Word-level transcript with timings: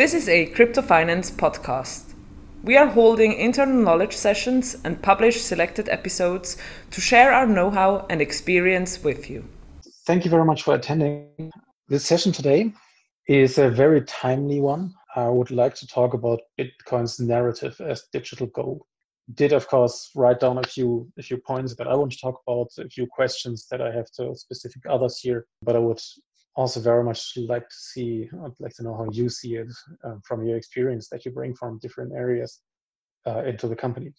This 0.00 0.14
is 0.14 0.30
a 0.30 0.46
crypto 0.46 0.80
finance 0.80 1.30
podcast. 1.30 2.14
We 2.64 2.74
are 2.78 2.86
holding 2.86 3.34
internal 3.34 3.82
knowledge 3.82 4.16
sessions 4.16 4.74
and 4.82 5.02
publish 5.02 5.42
selected 5.42 5.90
episodes 5.90 6.56
to 6.92 7.02
share 7.02 7.34
our 7.34 7.46
know 7.46 7.68
how 7.68 8.06
and 8.08 8.22
experience 8.22 9.04
with 9.04 9.28
you. 9.28 9.44
Thank 10.06 10.24
you 10.24 10.30
very 10.30 10.46
much 10.46 10.62
for 10.62 10.74
attending. 10.74 11.52
This 11.88 12.06
session 12.06 12.32
today 12.32 12.72
is 13.28 13.58
a 13.58 13.68
very 13.68 14.00
timely 14.06 14.58
one. 14.58 14.94
I 15.16 15.28
would 15.28 15.50
like 15.50 15.74
to 15.74 15.86
talk 15.86 16.14
about 16.14 16.40
Bitcoin's 16.58 17.20
narrative 17.20 17.78
as 17.78 18.04
digital 18.10 18.46
gold. 18.46 18.80
Did 19.34 19.52
of 19.52 19.68
course 19.68 20.12
write 20.16 20.40
down 20.40 20.56
a 20.56 20.62
few 20.62 21.12
a 21.18 21.22
few 21.22 21.36
points 21.36 21.74
but 21.74 21.86
I 21.86 21.94
want 21.94 22.12
to 22.12 22.18
talk 22.18 22.40
about, 22.48 22.68
a 22.78 22.88
few 22.88 23.06
questions 23.06 23.66
that 23.70 23.82
I 23.82 23.92
have 23.92 24.10
to 24.12 24.34
specific 24.34 24.80
others 24.88 25.18
here, 25.18 25.44
but 25.60 25.76
I 25.76 25.78
would 25.78 26.00
also 26.60 26.78
very 26.78 27.02
much 27.02 27.38
like 27.48 27.66
to 27.66 27.74
see, 27.74 28.28
I'd 28.44 28.52
like 28.58 28.74
to 28.74 28.82
know 28.82 28.94
how 28.94 29.08
you 29.10 29.30
see 29.30 29.54
it 29.54 29.72
uh, 30.04 30.16
from 30.26 30.44
your 30.44 30.58
experience 30.58 31.08
that 31.08 31.24
you 31.24 31.30
bring 31.30 31.54
from 31.54 31.78
different 31.78 32.12
areas 32.12 32.60
uh, 33.26 33.44
into 33.44 33.66
the 33.66 33.74
company. 33.74 34.12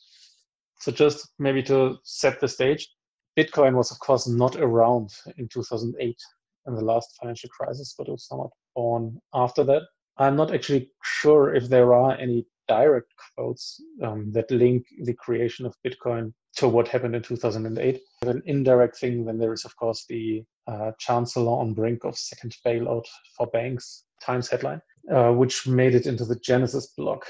So 0.80 0.92
just 0.92 1.30
maybe 1.38 1.62
to 1.64 1.98
set 2.04 2.40
the 2.40 2.48
stage, 2.48 2.90
Bitcoin 3.38 3.76
was 3.76 3.92
of 3.92 4.00
course 4.00 4.28
not 4.28 4.56
around 4.56 5.12
in 5.38 5.48
2008 5.50 6.18
in 6.66 6.76
the 6.76 6.84
last 6.84 7.16
financial 7.20 7.50
crisis, 7.56 7.94
but 7.96 8.08
it 8.08 8.12
was 8.12 8.26
somewhat 8.28 8.50
born 8.76 9.22
after 9.36 9.64
that. 9.66 9.84
I'm 10.18 10.36
not 10.36 10.52
actually 10.52 10.90
sure 11.04 11.54
if 11.54 11.70
there 11.70 11.94
are 11.94 12.18
any 12.18 12.48
direct 12.72 13.12
quotes 13.36 13.82
um, 14.02 14.32
that 14.32 14.50
link 14.50 14.86
the 15.04 15.14
creation 15.14 15.66
of 15.66 15.76
Bitcoin 15.86 16.32
to 16.56 16.68
what 16.68 16.88
happened 16.88 17.16
in 17.16 17.22
2008. 17.22 18.02
An 18.24 18.42
indirect 18.46 18.98
thing, 18.98 19.26
then 19.26 19.38
there 19.38 19.54
is, 19.54 19.66
of 19.66 19.76
course, 19.76 20.06
the 20.08 20.44
uh, 20.68 20.92
Chancellor 21.00 21.52
on 21.52 21.74
brink 21.74 22.06
of 22.06 22.18
second 22.18 22.56
bailout 22.66 23.06
for 23.36 23.48
banks, 23.48 24.06
Times 24.24 24.48
headline, 24.50 24.82
uh, 25.14 25.32
which 25.32 25.68
made 25.68 25.96
it 25.96 26.06
into 26.06 26.26
the 26.26 26.40
Genesis 26.50 26.94
block. 26.98 27.26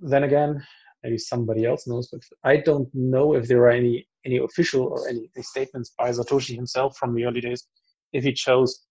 Then 0.00 0.24
again, 0.24 0.64
maybe 1.02 1.18
somebody 1.18 1.66
else 1.66 1.86
knows, 1.86 2.08
but 2.10 2.22
I 2.44 2.56
don't 2.58 2.88
know 2.94 3.34
if 3.34 3.48
there 3.48 3.62
are 3.64 3.70
any 3.70 4.06
any 4.24 4.38
official 4.38 4.84
or 4.84 5.06
any, 5.08 5.28
any 5.36 5.42
statements 5.42 5.92
by 5.98 6.08
Satoshi 6.10 6.54
himself 6.54 6.96
from 6.96 7.14
the 7.14 7.24
early 7.26 7.42
days, 7.42 7.66
if 8.14 8.24
he 8.24 8.32
chose 8.32 8.86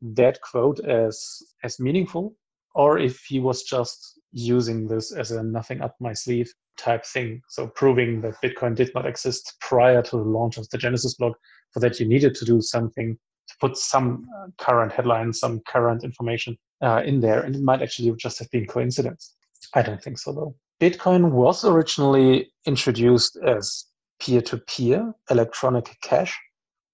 that 0.00 0.40
quote 0.40 0.80
as 0.80 1.16
as 1.64 1.80
meaningful, 1.80 2.36
or 2.74 2.98
if 2.98 3.24
he 3.28 3.40
was 3.40 3.64
just 3.64 4.17
using 4.32 4.86
this 4.86 5.12
as 5.12 5.30
a 5.30 5.42
nothing 5.42 5.80
up 5.80 5.94
my 6.00 6.12
sleeve 6.12 6.52
type 6.76 7.04
thing. 7.04 7.40
So 7.48 7.66
proving 7.68 8.20
that 8.22 8.40
Bitcoin 8.42 8.74
did 8.74 8.90
not 8.94 9.06
exist 9.06 9.56
prior 9.60 10.02
to 10.02 10.16
the 10.16 10.22
launch 10.22 10.58
of 10.58 10.68
the 10.70 10.78
Genesis 10.78 11.14
block, 11.14 11.36
for 11.72 11.80
that 11.80 11.98
you 11.98 12.06
needed 12.06 12.34
to 12.36 12.44
do 12.44 12.60
something 12.60 13.18
to 13.48 13.54
put 13.60 13.76
some 13.76 14.26
uh, 14.38 14.48
current 14.58 14.92
headlines, 14.92 15.40
some 15.40 15.60
current 15.66 16.04
information 16.04 16.56
uh, 16.82 17.02
in 17.04 17.20
there, 17.20 17.40
and 17.40 17.56
it 17.56 17.62
might 17.62 17.82
actually 17.82 18.14
just 18.16 18.38
have 18.38 18.50
been 18.50 18.66
coincidence. 18.66 19.34
I 19.74 19.82
don't 19.82 20.02
think 20.02 20.18
so 20.18 20.32
though. 20.32 20.54
Bitcoin 20.80 21.32
was 21.32 21.64
originally 21.64 22.52
introduced 22.66 23.36
as 23.44 23.86
peer-to-peer 24.20 25.12
electronic 25.30 25.96
cash. 26.02 26.38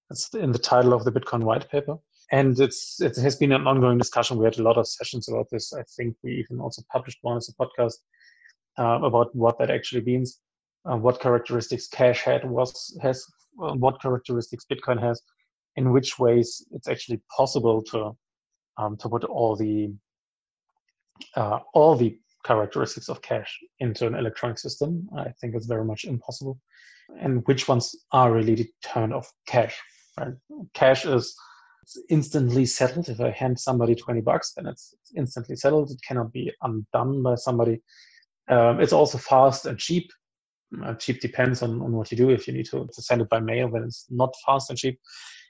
That's 0.09 0.33
in 0.33 0.51
the 0.51 0.59
title 0.59 0.93
of 0.93 1.03
the 1.03 1.11
Bitcoin 1.11 1.43
white 1.43 1.69
paper. 1.69 1.97
And 2.31 2.59
it's 2.59 2.99
it 3.01 3.15
has 3.17 3.35
been 3.35 3.51
an 3.51 3.67
ongoing 3.67 3.97
discussion. 3.97 4.37
We 4.37 4.45
had 4.45 4.57
a 4.57 4.63
lot 4.63 4.77
of 4.77 4.87
sessions 4.87 5.29
about 5.29 5.47
this. 5.51 5.73
I 5.73 5.83
think 5.95 6.15
we 6.23 6.31
even 6.33 6.59
also 6.59 6.81
published 6.91 7.19
one 7.21 7.37
as 7.37 7.49
a 7.49 7.53
podcast 7.53 7.95
uh, 8.79 9.05
about 9.05 9.35
what 9.35 9.59
that 9.59 9.69
actually 9.69 10.01
means, 10.01 10.39
uh, 10.89 10.97
what 10.97 11.21
characteristics 11.21 11.87
Cash 11.87 12.21
had 12.21 12.49
was 12.49 12.97
has, 13.01 13.23
uh, 13.61 13.73
what 13.73 14.01
characteristics 14.01 14.65
Bitcoin 14.71 14.99
has, 14.99 15.21
in 15.75 15.91
which 15.91 16.17
ways 16.17 16.65
it's 16.71 16.87
actually 16.87 17.21
possible 17.35 17.83
to 17.83 18.17
um, 18.77 18.97
to 18.97 19.09
put 19.09 19.23
all 19.23 19.55
the 19.55 19.93
uh, 21.35 21.59
all 21.73 21.95
the 21.95 22.17
characteristics 22.43 23.09
of 23.09 23.21
cash 23.21 23.59
into 23.79 24.05
an 24.05 24.15
electronic 24.15 24.59
system. 24.59 25.09
I 25.17 25.29
think 25.41 25.55
it's 25.55 25.65
very 25.65 25.85
much 25.85 26.05
impossible. 26.05 26.59
And 27.19 27.45
which 27.47 27.67
ones 27.67 27.95
are 28.11 28.31
really 28.31 28.55
the 28.55 28.69
turn 28.83 29.13
of 29.13 29.27
cash? 29.47 29.79
Right? 30.19 30.33
Cash 30.73 31.05
is 31.05 31.35
instantly 32.09 32.65
settled. 32.65 33.09
If 33.09 33.19
I 33.19 33.31
hand 33.31 33.59
somebody 33.59 33.95
20 33.95 34.21
bucks, 34.21 34.53
then 34.55 34.67
it's 34.67 34.93
instantly 35.15 35.55
settled. 35.55 35.91
It 35.91 36.01
cannot 36.07 36.31
be 36.31 36.51
undone 36.61 37.23
by 37.23 37.35
somebody. 37.35 37.81
Um, 38.47 38.79
it's 38.79 38.93
also 38.93 39.17
fast 39.17 39.65
and 39.65 39.77
cheap. 39.77 40.11
Uh, 40.83 40.93
cheap 40.95 41.21
depends 41.21 41.61
on, 41.61 41.81
on 41.81 41.93
what 41.93 42.11
you 42.11 42.17
do. 42.17 42.29
If 42.29 42.47
you 42.47 42.53
need 42.53 42.67
to, 42.67 42.87
send 42.91 43.21
it 43.21 43.29
by 43.29 43.39
mail, 43.39 43.69
then 43.69 43.83
it's 43.83 44.05
not 44.09 44.33
fast 44.45 44.69
and 44.69 44.79
cheap, 44.79 44.99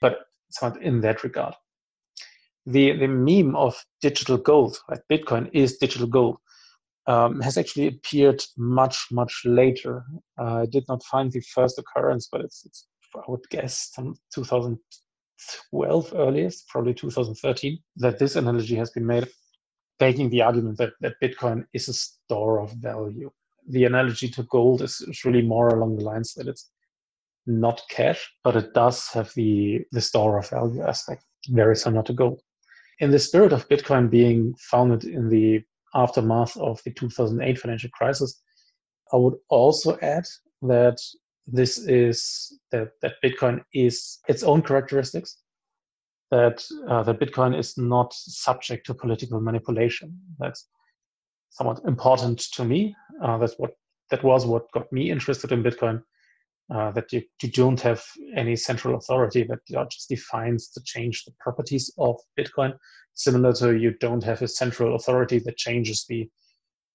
but 0.02 0.20
it's 0.50 0.62
not 0.62 0.82
in 0.82 1.02
that 1.02 1.24
regard. 1.24 1.56
The, 2.66 2.98
the 2.98 3.08
meme 3.08 3.56
of 3.56 3.76
digital 4.02 4.38
gold, 4.38 4.78
like 4.90 5.02
Bitcoin 5.12 5.50
is 5.54 5.78
digital 5.78 6.08
gold, 6.08 6.38
um, 7.08 7.40
has 7.42 7.58
actually 7.58 7.88
appeared 7.88 8.44
much, 8.58 9.08
much 9.12 9.42
later. 9.46 10.04
Uh, 10.40 10.62
I 10.62 10.66
did 10.66 10.86
not 10.88 11.04
find 11.04 11.32
the 11.32 11.42
first 11.42 11.78
occurrence, 11.78 12.28
but 12.32 12.42
it's, 12.42 12.66
it's 12.66 12.88
I 13.16 13.22
would 13.28 13.48
guess, 13.50 13.92
2012 15.72 16.14
earliest, 16.16 16.68
probably 16.70 16.94
2013, 16.94 17.80
that 17.98 18.20
this 18.20 18.36
analogy 18.36 18.76
has 18.76 18.92
been 18.92 19.06
made 19.06 19.28
making 20.00 20.30
the 20.30 20.42
argument 20.42 20.78
that, 20.78 20.92
that 21.02 21.14
Bitcoin 21.24 21.66
is 21.74 21.88
a 21.88 21.94
store 21.94 22.60
of 22.60 22.72
value. 22.74 23.32
The 23.70 23.86
analogy 23.86 24.30
to 24.30 24.44
gold 24.44 24.82
is, 24.82 25.02
is 25.02 25.26
really 25.26 25.42
more 25.42 25.70
along 25.70 25.96
the 25.96 26.04
lines 26.04 26.34
that 26.34 26.48
it's 26.48 26.70
not 27.48 27.82
cash, 27.90 28.30
but 28.44 28.56
it 28.56 28.74
does 28.74 29.08
have 29.10 29.32
the, 29.36 29.82
the 29.92 30.02
store 30.02 30.38
of 30.38 30.50
value 30.50 30.84
aspect, 30.84 31.24
very 31.50 31.76
similar 31.76 32.04
to 32.04 32.14
gold. 32.14 32.42
In 33.00 33.12
the 33.12 33.20
spirit 33.20 33.54
of 33.54 33.68
Bitcoin 33.70 34.10
being 34.10 34.54
founded 34.60 35.04
in 35.04 35.30
the 35.30 35.62
aftermath 35.94 36.58
of 36.58 36.82
the 36.84 36.92
2008 36.92 37.60
financial 37.60 37.90
crisis, 37.92 38.42
I 39.14 39.18
would 39.18 39.36
also 39.50 39.98
add 40.02 40.26
that 40.64 40.98
this 41.48 41.78
is 41.78 42.60
that, 42.72 42.92
that 43.02 43.14
Bitcoin 43.24 43.64
is 43.74 44.20
its 44.28 44.44
own 44.44 44.62
characteristics 44.62 45.38
that 46.32 46.66
uh, 46.90 47.04
that 47.04 47.20
Bitcoin 47.20 47.58
is 47.58 47.78
not 47.78 48.14
subject 48.14 48.86
to 48.88 48.94
political 48.94 49.40
manipulation. 49.40 50.18
That's 50.40 50.68
somewhat 51.50 51.82
important 51.86 52.40
to 52.54 52.66
me. 52.66 52.96
Uh, 53.24 53.38
that's 53.38 53.56
what 53.58 53.72
that 54.12 54.24
was 54.24 54.46
what 54.46 54.72
got 54.72 54.92
me 54.92 55.12
interested 55.12 55.52
in 55.52 55.64
Bitcoin. 55.64 56.02
Uh, 56.74 56.90
that 56.92 57.14
you, 57.14 57.22
you 57.44 57.52
don't 57.52 57.80
have 57.80 58.04
any 58.36 58.56
central 58.56 58.98
authority 58.98 59.44
that 59.44 59.60
just 59.92 60.10
defines 60.10 60.70
to 60.70 60.82
change 60.84 61.24
the 61.24 61.32
properties 61.40 61.94
of 62.00 62.16
Bitcoin, 62.40 62.74
similar 63.14 63.54
to 63.54 63.78
you 63.78 63.92
don't 64.00 64.24
have 64.24 64.42
a 64.42 64.48
central 64.48 64.96
authority 64.96 65.38
that 65.38 65.58
changes 65.58 66.06
the 66.10 66.28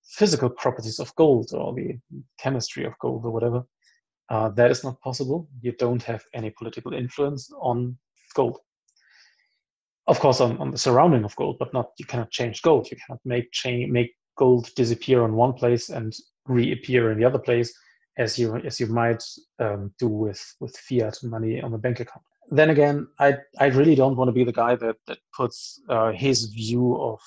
physical 0.03 0.51
properties 0.51 0.99
of 0.99 1.15
gold 1.15 1.51
or 1.55 1.73
the 1.73 1.97
chemistry 2.37 2.85
of 2.85 2.99
gold 3.01 3.25
or 3.25 3.31
whatever. 3.31 3.63
Uh, 4.31 4.49
that 4.51 4.71
is 4.71 4.85
not 4.85 5.01
possible. 5.01 5.49
You 5.61 5.73
don't 5.73 6.03
have 6.05 6.23
any 6.35 6.51
political 6.51 6.93
influence 6.93 7.51
on 7.61 7.99
gold. 8.35 8.59
Of 10.07 10.21
course 10.21 10.41
on, 10.41 10.57
on 10.59 10.71
the 10.71 10.79
surrounding 10.79 11.25
of 11.25 11.37
gold 11.37 11.57
but 11.59 11.73
not 11.73 11.91
you 11.99 12.07
cannot 12.07 12.31
change 12.31 12.63
gold. 12.63 12.91
You 12.91 12.97
cannot 13.05 13.21
make 13.25 13.51
change 13.53 13.91
make 13.91 14.13
gold 14.37 14.71
disappear 14.77 15.23
on 15.23 15.35
one 15.35 15.53
place 15.53 15.91
and 15.91 16.15
reappear 16.47 17.13
in 17.13 17.19
the 17.19 17.25
other 17.25 17.39
place 17.39 17.73
as 18.19 18.39
you 18.39 18.57
as 18.57 18.81
you 18.81 18.87
might 18.87 19.23
um, 19.59 19.93
do 19.99 20.09
with 20.09 20.43
with 20.61 20.77
fiat 20.77 21.19
money 21.23 21.61
on 21.61 21.73
the 21.73 21.79
bank 21.79 22.01
account. 22.01 22.25
Then 22.51 22.71
again 22.71 23.07
i 23.19 23.37
i 23.59 23.67
really 23.67 23.95
don't 23.95 24.17
want 24.17 24.29
to 24.29 24.33
be 24.33 24.45
the 24.45 24.53
guy 24.65 24.75
that 24.77 24.97
that 25.07 25.19
puts 25.37 25.81
uh, 25.89 26.13
his 26.13 26.47
view 26.47 26.97
of 27.01 27.21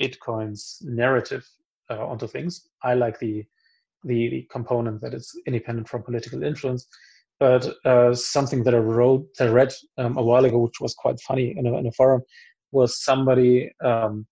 bitcoin's 0.00 0.78
narrative 0.84 1.44
uh, 1.90 2.06
onto 2.06 2.26
things. 2.26 2.68
I 2.82 2.94
like 2.94 3.18
the, 3.18 3.44
the 4.04 4.28
the 4.30 4.48
component 4.50 5.00
that 5.00 5.14
is 5.14 5.30
independent 5.46 5.88
from 5.88 6.02
political 6.02 6.42
influence 6.42 6.86
but 7.42 7.74
uh, 7.84 8.14
something 8.14 8.62
that 8.62 8.72
I 8.72 8.78
wrote, 8.78 9.26
that 9.36 9.48
I 9.48 9.50
read 9.50 9.72
um, 9.98 10.16
a 10.16 10.22
while 10.22 10.44
ago, 10.44 10.58
which 10.58 10.80
was 10.80 10.94
quite 10.94 11.18
funny 11.18 11.56
in 11.58 11.66
a, 11.66 11.76
in 11.76 11.88
a 11.88 11.90
forum, 11.90 12.22
was 12.70 13.02
somebody 13.02 13.72
um, 13.84 14.28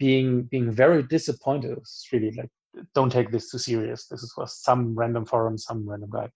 being 0.00 0.42
being 0.42 0.72
very 0.72 1.04
disappointed. 1.04 1.78
It's 1.78 2.08
really 2.12 2.32
like, 2.32 2.50
don't 2.96 3.12
take 3.12 3.30
this 3.30 3.48
too 3.48 3.58
serious. 3.58 4.08
This 4.08 4.24
is 4.24 4.32
for 4.34 4.48
some 4.48 4.96
random 4.96 5.24
forum, 5.24 5.56
some 5.56 5.88
random 5.88 6.10
guy, 6.10 6.28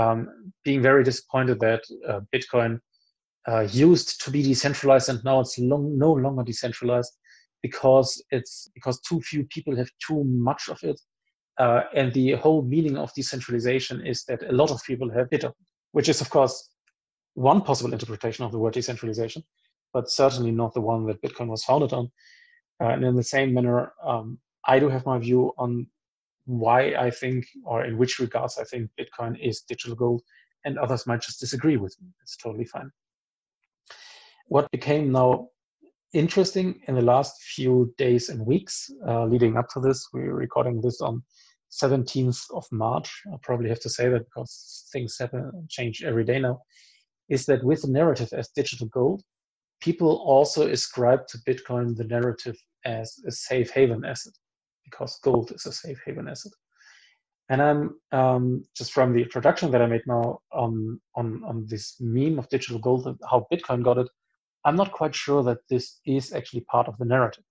um, 0.00 0.52
being 0.64 0.80
very 0.80 1.02
disappointed 1.02 1.58
that 1.58 1.82
uh, 2.08 2.20
Bitcoin 2.32 2.78
uh, 3.48 3.66
used 3.72 4.24
to 4.24 4.30
be 4.30 4.44
decentralized 4.44 5.08
and 5.08 5.24
now 5.24 5.40
it's 5.40 5.58
long, 5.58 5.98
no 5.98 6.12
longer 6.12 6.44
decentralized 6.44 7.12
because 7.62 8.22
it's 8.30 8.70
because 8.74 9.00
too 9.00 9.20
few 9.20 9.42
people 9.46 9.74
have 9.74 9.90
too 10.06 10.22
much 10.24 10.68
of 10.68 10.78
it 10.84 11.00
uh, 11.58 11.82
and 11.94 12.12
the 12.12 12.32
whole 12.32 12.62
meaning 12.62 12.96
of 12.96 13.12
decentralization 13.14 14.04
is 14.06 14.24
that 14.24 14.42
a 14.48 14.52
lot 14.52 14.70
of 14.70 14.82
people 14.84 15.10
have 15.10 15.28
it, 15.30 15.44
which 15.92 16.08
is, 16.08 16.20
of 16.20 16.30
course, 16.30 16.70
one 17.34 17.60
possible 17.60 17.92
interpretation 17.92 18.44
of 18.44 18.52
the 18.52 18.58
word 18.58 18.74
decentralization, 18.74 19.42
but 19.92 20.10
certainly 20.10 20.50
not 20.50 20.74
the 20.74 20.80
one 20.80 21.06
that 21.06 21.22
Bitcoin 21.22 21.48
was 21.48 21.64
founded 21.64 21.92
on. 21.92 22.10
Uh, 22.80 22.88
and 22.88 23.04
in 23.04 23.16
the 23.16 23.22
same 23.22 23.52
manner, 23.54 23.92
um, 24.04 24.38
I 24.66 24.78
do 24.78 24.88
have 24.88 25.06
my 25.06 25.18
view 25.18 25.52
on 25.58 25.86
why 26.46 26.94
I 26.94 27.10
think, 27.10 27.46
or 27.64 27.84
in 27.84 27.98
which 27.98 28.18
regards 28.18 28.58
I 28.58 28.64
think 28.64 28.90
Bitcoin 28.98 29.38
is 29.40 29.60
digital 29.62 29.94
gold, 29.94 30.22
and 30.64 30.78
others 30.78 31.06
might 31.06 31.20
just 31.20 31.40
disagree 31.40 31.76
with 31.76 31.96
me. 32.00 32.08
It's 32.22 32.36
totally 32.36 32.64
fine. 32.64 32.90
What 34.46 34.70
became 34.70 35.12
now 35.12 35.48
interesting 36.12 36.80
in 36.88 36.94
the 36.94 37.02
last 37.02 37.42
few 37.42 37.92
days 37.96 38.28
and 38.28 38.44
weeks 38.44 38.90
uh, 39.08 39.24
leading 39.24 39.56
up 39.56 39.68
to 39.70 39.80
this. 39.80 40.08
We're 40.12 40.34
recording 40.34 40.80
this 40.80 41.00
on 41.00 41.22
17th 41.70 42.44
of 42.54 42.66
March. 42.70 43.10
I 43.32 43.36
probably 43.42 43.68
have 43.70 43.80
to 43.80 43.88
say 43.88 44.08
that 44.08 44.24
because 44.26 44.88
things 44.92 45.16
happen 45.18 45.50
change 45.70 46.02
every 46.04 46.24
day 46.24 46.38
now. 46.38 46.60
Is 47.28 47.46
that 47.46 47.64
with 47.64 47.82
the 47.82 47.88
narrative 47.88 48.28
as 48.32 48.48
digital 48.48 48.88
gold, 48.88 49.22
people 49.80 50.22
also 50.26 50.68
ascribe 50.68 51.26
to 51.28 51.38
Bitcoin 51.38 51.96
the 51.96 52.04
narrative 52.04 52.56
as 52.84 53.14
a 53.26 53.30
safe 53.30 53.70
haven 53.70 54.04
asset 54.04 54.34
because 54.84 55.18
gold 55.22 55.50
is 55.52 55.64
a 55.64 55.72
safe 55.72 55.98
haven 56.04 56.28
asset. 56.28 56.52
And 57.48 57.62
I'm 57.62 57.96
um, 58.12 58.64
just 58.76 58.92
from 58.92 59.12
the 59.12 59.22
introduction 59.22 59.70
that 59.70 59.82
I 59.82 59.86
made 59.86 60.02
now 60.06 60.40
on, 60.52 61.00
on, 61.16 61.42
on 61.44 61.66
this 61.68 61.96
meme 62.00 62.38
of 62.38 62.48
digital 62.48 62.78
gold 62.78 63.18
how 63.28 63.46
Bitcoin 63.52 63.82
got 63.82 63.98
it, 63.98 64.08
I'm 64.64 64.76
not 64.76 64.92
quite 64.92 65.14
sure 65.14 65.42
that 65.44 65.58
this 65.68 66.00
is 66.06 66.32
actually 66.32 66.62
part 66.62 66.88
of 66.88 66.96
the 66.98 67.04
narrative. 67.04 67.44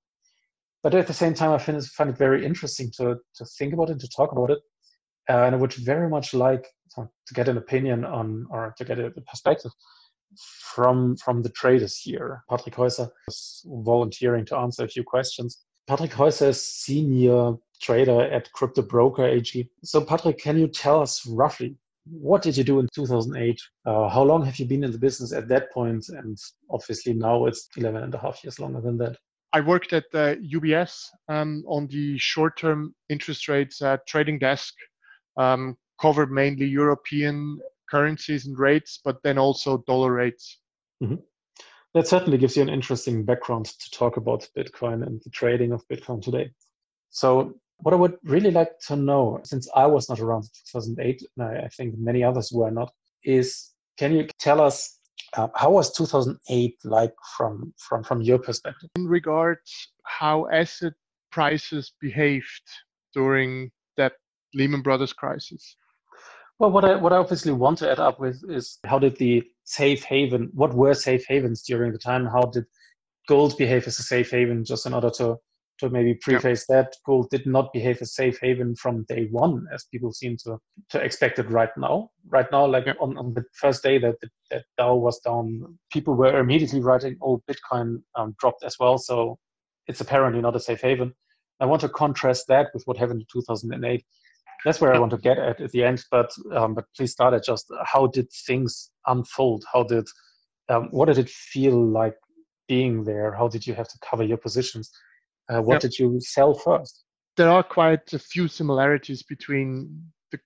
But 0.84 0.96
at 0.96 1.08
the 1.08 1.14
same 1.14 1.34
time, 1.34 1.52
I 1.52 1.58
find 1.58 1.78
it, 1.78 1.84
find 1.86 2.10
it 2.10 2.18
very 2.18 2.46
interesting 2.46 2.92
to, 2.98 3.18
to 3.36 3.46
think 3.46 3.74
about 3.74 3.90
it, 3.90 4.00
to 4.00 4.10
talk 4.10 4.32
about 4.32 4.50
it. 4.50 4.60
Uh, 5.30 5.44
and 5.44 5.56
I 5.56 5.58
would 5.58 5.74
very 5.74 6.10
much 6.10 6.34
like 6.34 6.68
to 6.96 7.08
get 7.34 7.48
an 7.48 7.58
opinion 7.58 8.04
on, 8.04 8.48
or 8.50 8.74
to 8.78 8.84
get 8.84 9.00
a, 9.00 9.08
a 9.08 9.22
perspective 9.22 9.72
from 10.38 11.18
from 11.18 11.42
the 11.42 11.50
traders 11.50 11.98
here. 11.98 12.44
Patrick 12.50 12.76
Heusser 12.76 13.10
is 13.28 13.66
volunteering 13.66 14.46
to 14.46 14.58
answer 14.58 14.86
a 14.86 14.88
few 14.88 15.04
questions. 15.04 15.64
Patrick 15.88 16.12
Heusser 16.12 16.50
is 16.50 16.64
senior 16.64 17.56
trader 17.82 18.22
at 18.22 18.52
Crypto 18.54 18.82
Broker 18.82 19.26
AG. 19.26 19.70
So, 19.84 20.02
Patrick, 20.02 20.38
can 20.38 20.58
you 20.58 20.68
tell 20.68 21.02
us 21.02 21.26
roughly 21.28 21.76
what 22.06 22.42
did 22.42 22.58
you 22.58 22.64
do 22.64 22.80
in 22.80 22.88
2008? 22.94 23.60
Uh, 23.86 24.10
how 24.10 24.24
long 24.24 24.44
have 24.46 24.58
you 24.58 24.66
been 24.66 24.84
in 24.84 24.92
the 24.92 24.98
business 24.98 25.34
at 25.34 25.48
that 25.50 25.72
point? 25.72 26.10
And 26.10 26.38
obviously 26.70 27.14
now 27.14 27.46
it's 27.46 27.68
11 27.78 28.04
and 28.04 28.14
a 28.14 28.18
half 28.18 28.44
years 28.44 28.60
longer 28.60 28.82
than 28.82 28.98
that. 28.98 29.18
I 29.54 29.62
worked 29.62 29.94
at 29.94 30.06
uh, 30.14 30.36
UBS 30.36 31.08
um, 31.28 31.64
on 31.68 31.88
the 31.88 32.18
short-term 32.18 32.96
interest 33.10 33.48
rates 33.48 33.82
uh, 33.82 33.98
trading 34.08 34.40
desk, 34.40 34.74
um, 35.38 35.78
covered 36.00 36.32
mainly 36.32 36.66
European 36.66 37.60
currencies 37.90 38.46
and 38.46 38.58
rates, 38.58 39.00
but 39.04 39.22
then 39.24 39.38
also 39.38 39.84
dollar 39.88 40.14
rates. 40.14 40.60
Mm-hmm. 41.04 41.16
That 41.94 42.08
certainly 42.08 42.38
gives 42.38 42.56
you 42.56 42.62
an 42.62 42.70
interesting 42.70 43.26
background 43.26 43.66
to 43.66 43.92
talk 43.92 44.16
about 44.16 44.48
Bitcoin 44.58 45.06
and 45.06 45.22
the 45.24 45.30
trading 45.30 45.74
of 45.74 45.86
Bitcoin 45.90 46.22
today. 46.22 46.52
So, 47.10 47.56
what 47.82 47.94
I 47.94 47.98
would 47.98 48.18
really 48.24 48.52
like 48.52 48.80
to 48.88 48.96
know, 48.96 49.40
since 49.44 49.68
I 49.76 49.86
was 49.86 50.10
not 50.10 50.20
around 50.20 50.44
2008, 50.72 51.24
and 51.38 51.46
I, 51.46 51.66
I 51.66 51.68
think 51.70 51.96
many 51.98 52.24
others 52.24 52.52
were 52.54 52.72
not, 52.72 52.92
is 53.24 53.72
can 53.98 54.14
you 54.14 54.28
tell 54.40 54.62
us 54.62 55.00
uh, 55.38 55.48
how 55.56 55.72
was 55.72 55.94
2008 55.94 56.78
like 56.84 57.14
from 57.38 57.74
from 57.78 58.04
from 58.04 58.22
your 58.22 58.40
perspective? 58.40 58.90
In 58.96 59.08
regards 59.08 59.90
how 60.04 60.48
asset 60.50 60.94
prices 61.32 61.94
behaved 62.02 62.68
during 63.14 63.72
that 63.98 64.14
Lehman 64.54 64.82
Brothers 64.82 65.14
crisis. 65.14 65.76
Well, 66.60 66.72
what 66.72 66.86
I 66.86 66.96
what 66.96 67.14
I 67.14 67.18
obviously 67.18 67.54
want 67.54 67.80
to 67.80 67.92
add 67.92 68.00
up 68.00 68.20
with 68.20 68.44
is 68.50 68.78
how 68.86 69.00
did 69.00 69.18
the 69.18 69.44
safe 69.64 70.04
haven? 70.04 70.50
What 70.54 70.74
were 70.74 70.94
safe 70.94 71.26
havens 71.28 71.64
during 71.64 71.92
the 71.92 71.98
time? 71.98 72.26
How 72.26 72.44
did 72.44 72.66
gold 73.28 73.58
behave 73.58 73.88
as 73.88 74.00
a 74.00 74.04
safe 74.04 74.30
haven? 74.32 74.64
Just 74.64 74.86
in 74.86 74.94
order 74.94 75.10
to 75.12 75.38
to 75.82 75.90
maybe 75.90 76.14
preface 76.16 76.66
yep. 76.70 76.86
that, 76.86 76.96
gold 77.06 77.30
did 77.30 77.46
not 77.46 77.74
behave 77.74 78.02
as 78.02 78.16
safe 78.16 78.40
haven 78.42 78.76
from 78.76 79.06
day 79.10 79.28
one, 79.32 79.66
as 79.74 79.86
people 79.92 80.12
seem 80.12 80.38
to 80.44 80.58
to 80.90 81.00
expect 81.00 81.40
it 81.40 81.50
right 81.50 81.76
now. 81.78 82.10
Right 82.30 82.50
now, 82.52 82.66
like 82.66 82.86
yep. 82.86 82.98
on, 83.02 83.18
on 83.18 83.34
the 83.34 83.44
first 83.54 83.84
day 83.84 83.98
that 84.00 84.16
that 84.50 84.64
Dow 84.78 84.96
was 84.96 85.20
down, 85.20 85.78
people 85.92 86.16
were 86.16 86.40
immediately 86.40 86.80
writing, 86.80 87.18
"Oh, 87.22 87.44
Bitcoin 87.50 88.02
um, 88.16 88.36
dropped 88.40 88.64
as 88.64 88.78
well." 88.80 88.98
So 88.98 89.38
it's 89.88 90.02
apparently 90.02 90.42
not 90.42 90.56
a 90.56 90.60
safe 90.60 90.82
haven. 90.82 91.14
I 91.60 91.66
want 91.66 91.82
to 91.82 91.90
contrast 91.90 92.48
that 92.48 92.70
with 92.74 92.84
what 92.86 92.98
happened 92.98 93.22
in 93.22 93.28
2008 93.32 94.04
that's 94.64 94.80
where 94.80 94.94
I 94.94 95.00
want 95.00 95.12
to 95.12 95.18
get 95.18 95.38
at 95.38 95.60
at 95.60 95.72
the 95.72 95.84
end. 95.84 96.04
But 96.12 96.32
um, 96.54 96.76
but 96.76 96.86
please 96.96 97.12
start 97.12 97.34
at 97.34 97.44
just 97.44 97.66
how 97.84 98.08
did 98.08 98.28
things 98.46 98.92
unfold? 99.08 99.66
How 99.72 99.84
did 99.84 100.08
um, 100.70 100.90
what 100.92 101.06
did 101.06 101.18
it 101.18 101.30
feel 101.30 101.84
like 101.84 102.16
being 102.68 103.04
there? 103.04 103.34
How 103.34 103.48
did 103.48 103.66
you 103.66 103.74
have 103.74 103.88
to 103.88 104.00
cover 104.08 104.24
your 104.24 104.38
positions? 104.38 104.92
Uh, 105.52 105.62
what 105.62 105.76
yep. 105.76 105.82
did 105.82 106.00
you 106.00 106.20
sell 106.22 106.54
first? 106.54 107.04
There 107.36 107.50
are 107.50 107.64
quite 107.64 108.14
a 108.14 108.20
few 108.20 108.48
similarities 108.48 109.24
between 109.24 110.04
the 110.32 110.40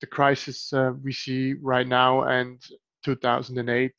the 0.00 0.06
crisis 0.06 0.72
uh, 0.72 0.92
we 1.02 1.12
see 1.12 1.54
right 1.60 1.86
now 1.86 2.22
and 2.22 2.60
2008. 3.04 3.92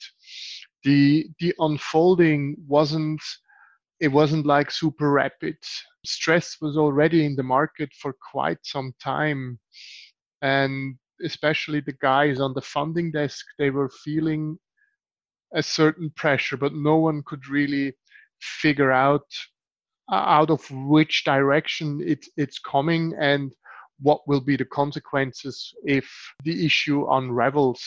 The 0.84 1.28
the 1.40 1.54
unfolding 1.60 2.56
wasn't 2.68 3.22
it 4.00 4.10
wasn't 4.10 4.46
like 4.46 4.72
super 4.72 5.12
rapid. 5.12 5.58
Stress 6.06 6.58
was 6.62 6.78
already 6.78 7.26
in 7.26 7.36
the 7.36 7.44
market 7.44 7.90
for 8.02 8.16
quite 8.32 8.60
some 8.64 8.94
time. 9.02 9.60
And 10.42 10.96
especially 11.24 11.82
the 11.82 11.98
guys 12.02 12.40
on 12.40 12.54
the 12.54 12.62
funding 12.62 13.12
desk, 13.12 13.46
they 13.58 13.70
were 13.70 13.90
feeling 13.90 14.58
a 15.54 15.62
certain 15.62 16.12
pressure, 16.16 16.56
but 16.56 16.74
no 16.74 16.96
one 16.96 17.24
could 17.26 17.48
really 17.50 17.94
figure 18.40 18.92
out 18.92 19.26
out 20.12 20.50
of 20.50 20.70
which 20.72 21.24
direction 21.24 22.02
it, 22.06 22.26
it's 22.38 22.60
coming 22.60 23.14
and 23.20 23.54
what 24.02 24.28
will 24.28 24.42
be 24.42 24.56
the 24.56 24.66
consequences 24.66 25.74
if 25.84 26.10
the 26.44 26.66
issue 26.66 27.08
unravels. 27.12 27.82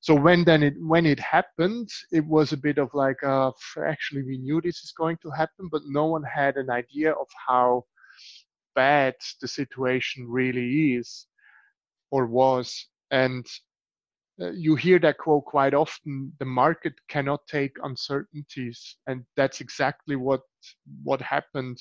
So 0.00 0.14
when 0.14 0.44
then 0.44 0.62
it 0.62 0.74
when 0.78 1.04
it 1.04 1.20
happened 1.20 1.90
it 2.10 2.24
was 2.24 2.52
a 2.52 2.56
bit 2.56 2.78
of 2.78 2.88
like 2.94 3.22
uh, 3.22 3.50
actually 3.86 4.22
we 4.22 4.38
knew 4.38 4.60
this 4.62 4.78
is 4.78 4.94
going 4.96 5.18
to 5.22 5.30
happen 5.30 5.68
but 5.70 5.82
no 5.84 6.06
one 6.06 6.22
had 6.22 6.56
an 6.56 6.70
idea 6.70 7.12
of 7.12 7.26
how 7.46 7.84
bad 8.74 9.14
the 9.42 9.48
situation 9.48 10.26
really 10.26 10.94
is 10.94 11.26
or 12.10 12.26
was. 12.26 12.86
And 13.10 13.46
uh, 14.40 14.50
you 14.52 14.74
hear 14.74 14.98
that 14.98 15.18
quote 15.18 15.44
quite 15.44 15.74
often 15.74 16.32
the 16.38 16.44
market 16.44 16.94
cannot 17.08 17.46
take 17.46 17.72
uncertainties 17.82 18.96
and 19.06 19.24
that's 19.36 19.60
exactly 19.60 20.16
what 20.16 20.42
what 21.02 21.20
happened 21.20 21.78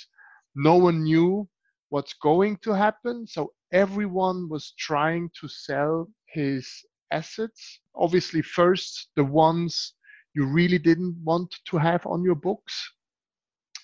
no 0.56 0.76
one 0.76 1.04
knew 1.04 1.48
what's 1.90 2.14
going 2.22 2.58
to 2.58 2.72
happen 2.72 3.26
so 3.28 3.52
everyone 3.72 4.50
was 4.50 4.74
trying 4.78 5.30
to 5.40 5.48
sell 5.48 6.08
his 6.28 6.68
assets. 7.12 7.80
Obviously, 7.96 8.42
first, 8.42 9.10
the 9.16 9.24
ones 9.24 9.94
you 10.34 10.46
really 10.46 10.78
didn't 10.80 11.16
want 11.24 11.54
to 11.66 11.78
have 11.78 12.06
on 12.06 12.24
your 12.24 12.36
books. 12.36 12.92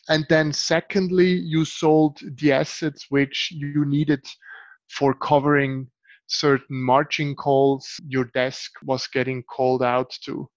And 0.07 0.25
then, 0.29 0.53
secondly, 0.53 1.31
you 1.31 1.65
sold 1.65 2.19
the 2.37 2.51
assets 2.51 3.07
which 3.09 3.51
you 3.51 3.85
needed 3.85 4.23
for 4.89 5.13
covering 5.15 5.87
certain 6.27 6.81
margin 6.81 7.35
calls 7.35 7.99
your 8.07 8.25
desk 8.33 8.71
was 8.83 9.07
getting 9.07 9.43
called 9.43 9.83
out 9.83 10.11
to, 10.25 10.49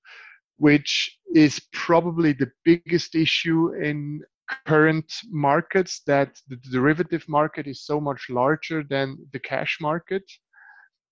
which 0.57 1.19
is 1.35 1.61
probably 1.73 2.33
the 2.33 2.51
biggest 2.65 3.15
issue 3.15 3.75
in 3.75 4.23
current 4.67 5.13
markets 5.31 6.01
that 6.07 6.41
the 6.49 6.57
derivative 6.71 7.25
market 7.29 7.67
is 7.67 7.85
so 7.85 8.01
much 8.01 8.27
larger 8.31 8.83
than 8.83 9.17
the 9.33 9.39
cash 9.39 9.79
market 9.81 10.25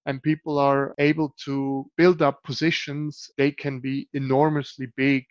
and 0.06 0.22
people 0.22 0.56
are 0.58 0.94
able 0.98 1.34
to 1.44 1.84
build 1.96 2.22
up 2.22 2.42
positions, 2.44 3.28
they 3.36 3.50
can 3.50 3.80
be 3.80 4.08
enormously 4.14 4.86
big. 4.96 5.24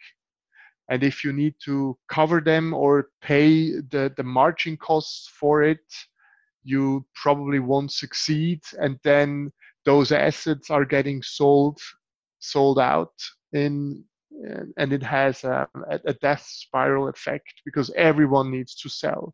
And 0.89 1.01
if 1.01 1.23
you 1.23 1.33
need 1.33 1.55
to 1.63 1.97
cover 2.09 2.41
them 2.41 2.73
or 2.73 3.07
pay 3.21 3.71
the, 3.71 4.13
the 4.15 4.23
margin 4.23 4.77
costs 4.77 5.29
for 5.39 5.63
it, 5.63 5.79
you 6.65 7.05
probably 7.15 7.59
won't 7.59 7.91
succeed. 7.91 8.61
And 8.79 8.99
then 9.03 9.51
those 9.85 10.11
assets 10.11 10.69
are 10.69 10.83
getting 10.83 11.21
sold 11.21 11.79
sold 12.39 12.79
out 12.79 13.13
in 13.53 14.03
and 14.77 14.91
it 14.91 15.01
has 15.01 15.43
a, 15.45 15.67
a 16.05 16.13
death 16.15 16.45
spiral 16.45 17.07
effect 17.07 17.53
because 17.63 17.89
everyone 17.95 18.51
needs 18.51 18.75
to 18.75 18.89
sell 18.89 19.33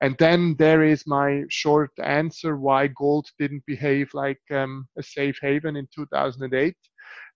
and 0.00 0.16
then 0.18 0.56
there 0.58 0.82
is 0.82 1.06
my 1.06 1.42
short 1.48 1.90
answer 2.02 2.56
why 2.56 2.88
gold 2.88 3.28
didn't 3.38 3.62
behave 3.66 4.10
like 4.14 4.40
um, 4.50 4.88
a 4.98 5.02
safe 5.02 5.38
haven 5.40 5.76
in 5.76 5.86
2008 5.94 6.74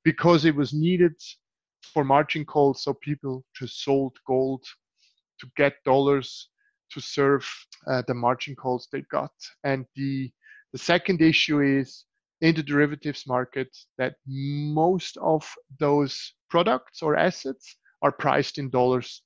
because 0.05 0.45
it 0.45 0.55
was 0.55 0.75
needed 0.75 1.15
for 1.95 2.05
margin 2.05 2.45
calls 2.45 2.83
so 2.83 2.93
people 2.95 3.45
just 3.55 3.85
sold 3.85 4.17
gold 4.27 4.65
to 5.39 5.47
get 5.57 5.75
dollars 5.85 6.49
to 6.91 7.01
serve 7.01 7.47
uh, 7.89 8.03
the 8.07 8.15
margin 8.15 8.55
calls 8.55 8.89
they 8.93 9.03
got 9.11 9.33
and 9.65 9.87
the 9.95 10.31
the 10.73 10.79
second 10.79 11.23
issue 11.23 11.61
is 11.61 12.05
in 12.41 12.55
the 12.55 12.63
derivatives 12.63 13.27
market 13.27 13.69
that 13.99 14.15
most 14.27 15.17
of 15.19 15.49
those 15.81 16.35
products 16.51 17.03
or 17.03 17.17
assets 17.17 17.77
are 18.03 18.13
priced 18.13 18.59
in 18.59 18.69
dollars 18.69 19.23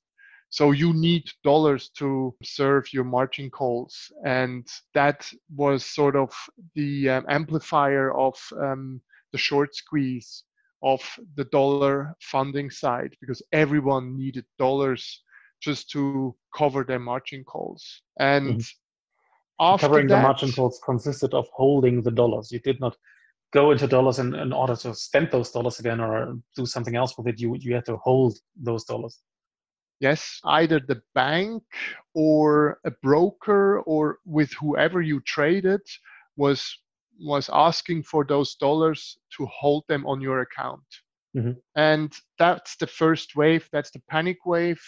so 0.51 0.71
you 0.71 0.93
need 0.93 1.31
dollars 1.45 1.89
to 1.97 2.35
serve 2.43 2.91
your 2.91 3.05
margin 3.05 3.49
calls. 3.49 4.11
And 4.25 4.67
that 4.93 5.31
was 5.55 5.85
sort 5.85 6.17
of 6.17 6.35
the 6.75 7.09
um, 7.09 7.25
amplifier 7.29 8.13
of 8.13 8.37
um, 8.59 9.01
the 9.31 9.37
short 9.37 9.73
squeeze 9.73 10.43
of 10.83 11.01
the 11.37 11.45
dollar 11.45 12.15
funding 12.21 12.69
side 12.69 13.15
because 13.21 13.41
everyone 13.53 14.17
needed 14.17 14.43
dollars 14.59 15.23
just 15.61 15.89
to 15.91 16.35
cover 16.55 16.83
their 16.83 16.99
margin 16.99 17.43
calls. 17.43 18.01
And 18.19 18.59
Mhm. 18.59 18.65
after 19.59 19.87
Covering 19.87 20.07
that, 20.07 20.15
the 20.15 20.21
margin 20.21 20.51
calls 20.51 20.79
consisted 20.85 21.33
of 21.33 21.47
holding 21.53 22.01
the 22.01 22.11
dollars. 22.11 22.51
You 22.51 22.59
did 22.59 22.79
not 22.79 22.97
go 23.53 23.71
into 23.71 23.87
dollars 23.87 24.19
in, 24.19 24.33
in 24.35 24.53
order 24.53 24.75
to 24.77 24.93
spend 24.95 25.31
those 25.31 25.51
dollars 25.51 25.79
again 25.79 25.99
or 26.01 26.37
do 26.55 26.65
something 26.65 26.95
else 26.95 27.17
with 27.17 27.27
it. 27.27 27.39
You 27.39 27.55
you 27.59 27.75
had 27.75 27.85
to 27.85 27.97
hold 27.97 28.37
those 28.55 28.85
dollars. 28.85 29.21
yes, 29.99 30.39
either 30.45 30.79
the 30.79 31.01
bank 31.13 31.63
or 32.13 32.79
a 32.85 32.91
broker 33.03 33.81
or 33.81 34.19
with 34.25 34.51
whoever 34.59 35.01
you 35.01 35.19
traded 35.21 35.81
was 36.37 36.77
was 37.19 37.49
asking 37.53 38.03
for 38.03 38.25
those 38.25 38.55
dollars 38.55 39.19
to 39.37 39.45
hold 39.45 39.83
them 39.87 40.05
on 40.07 40.21
your 40.21 40.41
account. 40.41 40.83
Mhm. 41.35 41.61
And 41.75 42.11
that's 42.39 42.75
the 42.77 42.87
first 42.87 43.35
wave, 43.35 43.69
that's 43.71 43.91
the 43.91 44.01
panic 44.09 44.37
wave, 44.45 44.81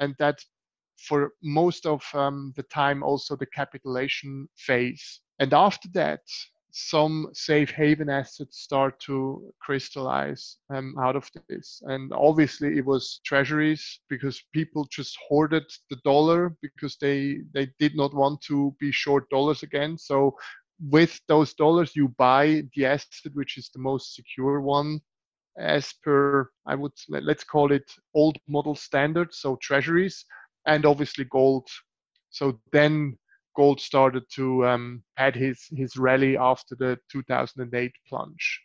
and 0.00 0.14
that's 0.18 0.46
for 0.98 1.32
most 1.42 1.86
of 1.86 2.02
um, 2.14 2.52
the 2.56 2.62
time 2.64 3.02
also 3.02 3.36
the 3.36 3.46
capitulation 3.46 4.48
phase. 4.56 5.20
And 5.38 5.52
after 5.52 5.88
that, 5.92 6.20
some 6.72 7.28
safe 7.32 7.70
haven 7.70 8.10
assets 8.10 8.58
start 8.60 9.00
to 9.00 9.52
crystallize 9.60 10.58
um, 10.68 10.94
out 11.00 11.16
of 11.16 11.30
this. 11.48 11.80
And 11.86 12.12
obviously, 12.12 12.76
it 12.76 12.84
was 12.84 13.20
treasuries 13.24 14.00
because 14.10 14.42
people 14.52 14.86
just 14.90 15.16
hoarded 15.26 15.64
the 15.88 15.96
dollar 16.04 16.54
because 16.60 16.96
they 17.00 17.38
they 17.54 17.68
did 17.78 17.96
not 17.96 18.14
want 18.14 18.42
to 18.42 18.76
be 18.78 18.92
short 18.92 19.28
dollars 19.30 19.62
again. 19.62 19.96
So 19.96 20.36
with 20.90 21.18
those 21.28 21.54
dollars, 21.54 21.96
you 21.96 22.08
buy 22.18 22.64
the 22.74 22.84
asset 22.84 23.32
which 23.32 23.56
is 23.56 23.70
the 23.72 23.80
most 23.80 24.14
secure 24.14 24.60
one 24.60 25.00
as 25.58 25.92
per 26.02 26.50
I 26.66 26.74
would 26.74 26.92
let- 27.08 27.24
let's 27.24 27.44
call 27.44 27.72
it 27.72 27.90
old 28.14 28.36
model 28.48 28.74
standards, 28.74 29.38
so 29.38 29.56
treasuries, 29.56 30.24
and 30.66 30.84
obviously 30.84 31.24
gold. 31.24 31.68
So 32.30 32.60
then 32.72 33.18
gold 33.56 33.80
started 33.80 34.24
to 34.34 34.66
um, 34.66 35.02
had 35.16 35.34
his 35.34 35.66
his 35.76 35.96
rally 35.96 36.36
after 36.36 36.76
the 36.76 36.98
2008 37.10 37.92
plunge. 38.08 38.60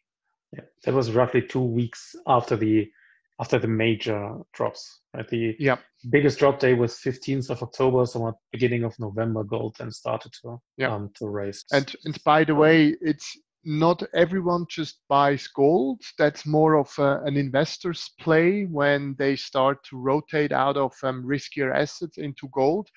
Yeah, 0.53 0.65
that 0.83 0.93
was 0.93 1.11
roughly 1.11 1.41
two 1.41 1.63
weeks 1.63 2.13
after 2.27 2.57
the 2.57 2.91
after 3.39 3.57
the 3.57 3.67
major 3.67 4.37
drops. 4.53 5.01
Right, 5.13 5.27
the 5.27 5.55
Yeah, 5.59 5.77
biggest 6.09 6.39
drop 6.39 6.59
day 6.59 6.73
was 6.73 6.99
15th 6.99 7.49
of 7.49 7.63
October, 7.63 8.05
so 8.05 8.27
at 8.27 8.35
beginning 8.51 8.83
of 8.83 8.99
November, 8.99 9.43
gold 9.43 9.75
then 9.79 9.91
started 9.91 10.31
to 10.41 10.61
Yeah. 10.77 10.93
um, 10.93 11.09
to 11.15 11.27
raise. 11.29 11.63
and 11.71 11.95
and 12.05 12.21
by 12.23 12.43
the 12.43 12.55
way, 12.55 12.95
it's 13.01 13.37
not 13.63 14.03
everyone 14.15 14.65
just 14.69 14.99
buys 15.07 15.47
gold. 15.47 16.01
That's 16.17 16.45
more 16.45 16.75
of 16.75 16.91
a, 16.97 17.21
an 17.23 17.37
investor's 17.37 18.09
play 18.19 18.63
when 18.65 19.15
they 19.19 19.35
start 19.35 19.83
to 19.89 19.97
rotate 19.97 20.51
out 20.51 20.77
of 20.77 20.93
um, 21.03 21.23
riskier 21.23 21.75
assets 21.75 22.17
into 22.17 22.47
gold. 22.53 22.87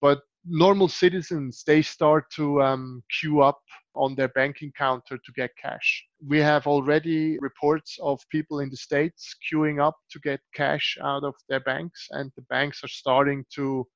But 0.00 0.20
normal 0.44 0.88
citizens, 0.88 1.62
they 1.66 1.82
start 1.82 2.24
to 2.32 2.62
um, 2.62 3.02
queue 3.20 3.40
up 3.40 3.60
on 3.94 4.14
their 4.14 4.28
banking 4.28 4.72
counter 4.76 5.18
to 5.18 5.32
get 5.34 5.50
cash. 5.60 6.04
We 6.26 6.38
have 6.38 6.66
already 6.66 7.38
reports 7.40 7.98
of 8.02 8.20
people 8.30 8.60
in 8.60 8.70
the 8.70 8.76
States 8.76 9.34
queuing 9.50 9.82
up 9.82 9.96
to 10.10 10.20
get 10.20 10.40
cash 10.54 10.96
out 11.02 11.24
of 11.24 11.34
their 11.48 11.60
banks, 11.60 12.06
and 12.10 12.30
the 12.36 12.42
banks 12.42 12.84
are 12.84 12.88
starting 12.88 13.44
to 13.54 13.86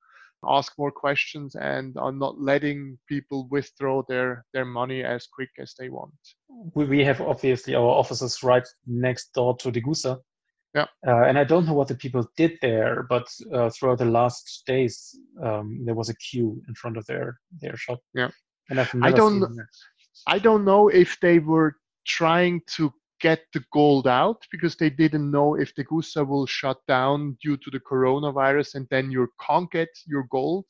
ask 0.49 0.73
more 0.79 0.93
questions 0.93 1.55
and 1.55 1.97
are 1.97 2.13
not 2.13 2.41
letting 2.41 2.99
people 3.09 3.49
withdraw 3.51 4.03
their 4.09 4.45
their 4.53 4.65
money 4.65 5.03
as 5.03 5.27
quick 5.27 5.51
as 5.59 5.75
they 5.79 5.89
want. 5.89 6.15
we, 6.75 6.85
we 6.85 7.05
have 7.05 7.21
obviously 7.21 7.75
our 7.75 7.83
offices 7.83 8.43
right 8.43 8.67
next 8.87 9.33
door 9.35 9.57
to 9.59 9.71
Degussa. 9.71 10.19
Yeah. 10.75 10.87
Uh, 11.07 11.23
and 11.25 11.39
I 11.39 11.45
don't 11.45 11.67
know 11.67 11.75
what 11.75 11.89
the 11.89 11.95
people 11.95 12.27
did 12.37 12.59
there, 12.61 13.05
but 13.09 13.29
uh, 13.53 13.71
throughout 13.71 13.99
the 13.99 14.07
last 14.07 14.65
days, 14.67 15.17
um, 15.41 15.85
there 15.85 15.95
was 15.95 16.09
a 16.09 16.17
queue 16.17 16.61
in 16.69 16.75
front 16.75 16.97
of 16.97 17.07
their 17.07 17.39
their 17.61 17.77
shop. 17.77 18.01
Yeah. 18.13 18.31
And 18.71 18.81
I've 18.81 18.95
never 18.95 19.17
don't 19.17 19.41
seen 19.41 19.57
that. 19.57 19.67
I 20.27 20.39
don't 20.39 20.65
know 20.65 20.89
if 20.89 21.19
they 21.21 21.39
were 21.39 21.77
trying 22.07 22.61
to 22.77 22.93
get 23.25 23.41
the 23.55 23.65
gold 23.73 24.07
out 24.07 24.41
because 24.53 24.77
they 24.77 24.91
didn't 24.91 25.31
know 25.37 25.55
if 25.63 25.75
Degussa 25.75 26.23
will 26.31 26.47
shut 26.47 26.79
down 26.87 27.39
due 27.43 27.57
to 27.57 27.71
the 27.71 27.81
coronavirus 27.91 28.75
and 28.77 28.87
then 28.91 29.11
you 29.11 29.27
can't 29.47 29.71
get 29.71 29.89
your 30.07 30.25
gold 30.31 30.67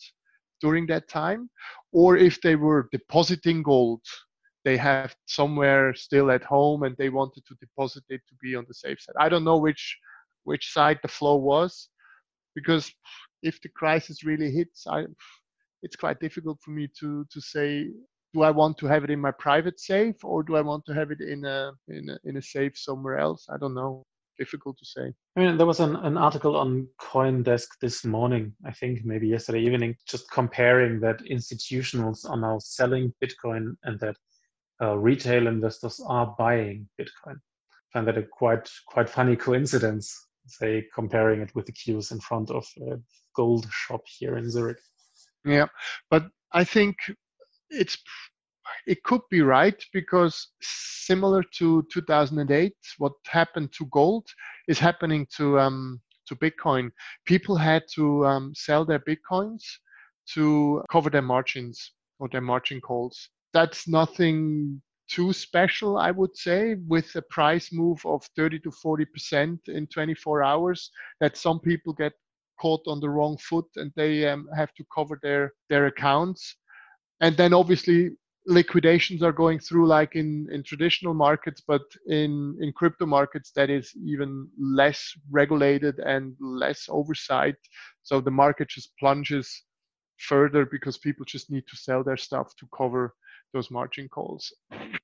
during 0.61 0.87
that 0.87 1.09
time, 1.09 1.51
or 1.93 2.17
if 2.17 2.41
they 2.41 2.57
were 2.57 2.89
depositing 2.93 3.63
gold 3.63 4.03
they 4.65 4.77
have 4.77 5.15
somewhere 5.27 5.95
still 5.95 6.31
at 6.31 6.43
home 6.43 6.83
and 6.85 6.97
they 6.97 7.11
wanted 7.11 7.45
to 7.47 7.55
deposit 7.61 8.05
it 8.09 8.23
to 8.29 8.35
be 8.43 8.55
on 8.57 8.65
the 8.67 8.75
safe 8.75 8.99
side. 9.01 9.15
I 9.21 9.29
don't 9.29 9.45
know 9.45 9.59
which 9.59 9.99
which 10.45 10.73
side 10.73 10.99
the 11.03 11.09
flow 11.09 11.37
was 11.37 11.89
because 12.55 12.91
if 13.43 13.61
the 13.63 13.69
crisis 13.69 14.25
really 14.25 14.51
hits, 14.51 14.87
I 14.87 15.05
it's 15.83 15.97
quite 15.97 16.19
difficult 16.21 16.59
for 16.63 16.71
me 16.71 16.89
to 17.01 17.27
to 17.33 17.41
say 17.41 17.91
do 18.35 18.43
I 18.43 18.51
want 18.51 18.77
to 18.79 18.87
have 18.87 19.05
it 19.05 19.11
in 19.11 19.21
my 19.21 19.31
private 19.31 19.81
safe 19.81 20.17
or 20.25 20.43
do 20.43 20.57
I 20.57 20.61
want 20.61 20.85
to 20.87 20.95
have 20.95 21.11
it 21.13 21.21
in 21.21 21.45
a 21.45 21.73
in 21.89 22.11
a, 22.11 22.19
in 22.25 22.37
a 22.37 22.43
safe 22.43 22.77
somewhere 22.77 23.19
else? 23.19 23.47
I 23.49 23.57
don't 23.57 23.75
know. 23.75 24.03
Difficult 24.37 24.77
to 24.79 24.85
say. 24.85 25.13
I 25.37 25.41
mean, 25.41 25.57
there 25.57 25.67
was 25.67 25.79
an, 25.79 25.95
an 25.95 26.19
article 26.19 26.57
on 26.57 26.89
CoinDesk 27.01 27.69
this 27.81 28.05
morning, 28.05 28.53
I 28.67 28.73
think 28.73 29.05
maybe 29.05 29.29
yesterday 29.29 29.61
evening, 29.61 29.95
just 30.09 30.29
comparing 30.33 30.99
that 31.01 31.21
institutionals 31.31 32.29
are 32.29 32.37
now 32.37 32.59
selling 32.59 33.15
Bitcoin 33.23 33.77
and 33.85 34.01
that 34.01 34.17
uh, 34.83 34.99
retail 34.99 35.47
investors 35.47 36.01
are 36.09 36.35
buying 36.37 36.89
Bitcoin. 37.01 37.37
I 37.37 37.93
find 37.93 38.09
that 38.09 38.19
a 38.19 38.25
quite 38.25 38.69
quite 38.89 39.09
funny 39.09 39.37
coincidence. 39.37 40.27
Say 40.47 40.85
comparing 40.93 41.41
it 41.41 41.55
with 41.55 41.67
the 41.67 41.73
queues 41.73 42.11
in 42.11 42.19
front 42.19 42.51
of 42.51 42.67
a 42.91 42.99
gold 43.37 43.67
shop 43.71 44.03
here 44.19 44.37
in 44.37 44.51
Zurich. 44.51 44.81
Yeah, 45.45 45.67
but 46.11 46.27
I 46.53 46.65
think 46.65 46.97
it's 47.75 47.99
it 48.87 49.03
could 49.03 49.21
be 49.31 49.43
right 49.43 49.83
because 49.93 50.49
similar 50.63 51.43
to 51.59 51.87
2008, 51.93 52.73
what 52.99 53.13
happened 53.27 53.73
to 53.73 53.87
gold 53.87 54.27
is 54.69 54.79
happening 54.79 55.27
to 55.37 55.59
um, 55.59 56.01
to 56.27 56.37
Bitcoin. 56.37 56.91
People 57.27 57.57
had 57.57 57.85
to 57.95 58.27
um, 58.27 58.53
sell 58.55 58.85
their 58.85 59.01
bitcoins 59.01 59.63
to 60.33 60.83
cover 60.91 61.11
their 61.11 61.23
margins 61.23 61.93
or 62.19 62.29
their 62.29 62.41
margin 62.41 62.81
calls. 62.81 63.29
That's 63.53 63.87
nothing 63.87 64.81
too 65.09 65.35
special, 65.35 65.99
I 65.99 66.11
would 66.11 66.35
say, 66.37 66.77
with 66.89 67.15
a 67.15 67.23
price 67.23 67.71
move 67.73 68.05
of 68.07 68.25
30 68.37 68.61
to 68.61 68.71
40 68.71 69.05
percent 69.05 69.61
in 69.69 69.87
24 69.87 70.43
hours. 70.43 70.91
That 71.21 71.37
some 71.37 71.61
people 71.61 71.93
get 71.93 72.13
caught 72.61 72.83
on 72.87 73.01
the 73.01 73.11
wrong 73.11 73.37
foot 73.39 73.67
and 73.77 73.93
they 73.97 74.27
um, 74.29 74.49
have 74.57 74.73
to 74.75 74.85
cover 74.95 75.19
their 75.23 75.53
their 75.69 75.87
accounts 75.87 76.57
and 77.21 77.37
then 77.37 77.55
obviously 77.55 78.11
liquidations 78.47 79.23
are 79.23 79.33
going 79.33 79.59
through 79.59 79.87
like 79.87 80.17
in 80.17 80.47
in 80.53 80.63
traditional 80.63 81.15
markets 81.15 81.63
but 81.67 81.83
in 82.09 82.57
in 82.61 82.73
crypto 82.73 83.07
markets 83.07 83.51
that 83.57 83.71
is 83.71 83.91
even 84.05 84.47
less 84.59 85.13
regulated 85.31 85.99
and 86.01 86.35
less 86.41 86.87
oversight. 86.89 87.57
So 88.03 88.21
the 88.21 88.31
market 88.31 88.69
just 88.69 88.93
plunges 88.99 89.63
further 90.19 90.67
because 90.67 90.99
people 90.99 91.25
just 91.25 91.51
need 91.51 91.65
to 91.69 91.77
sell 91.77 92.05
their 92.05 92.19
stuff 92.19 92.55
to 92.59 92.69
cover 92.77 93.15
those 93.53 93.71
margin 93.71 94.09
calls. 94.09 94.53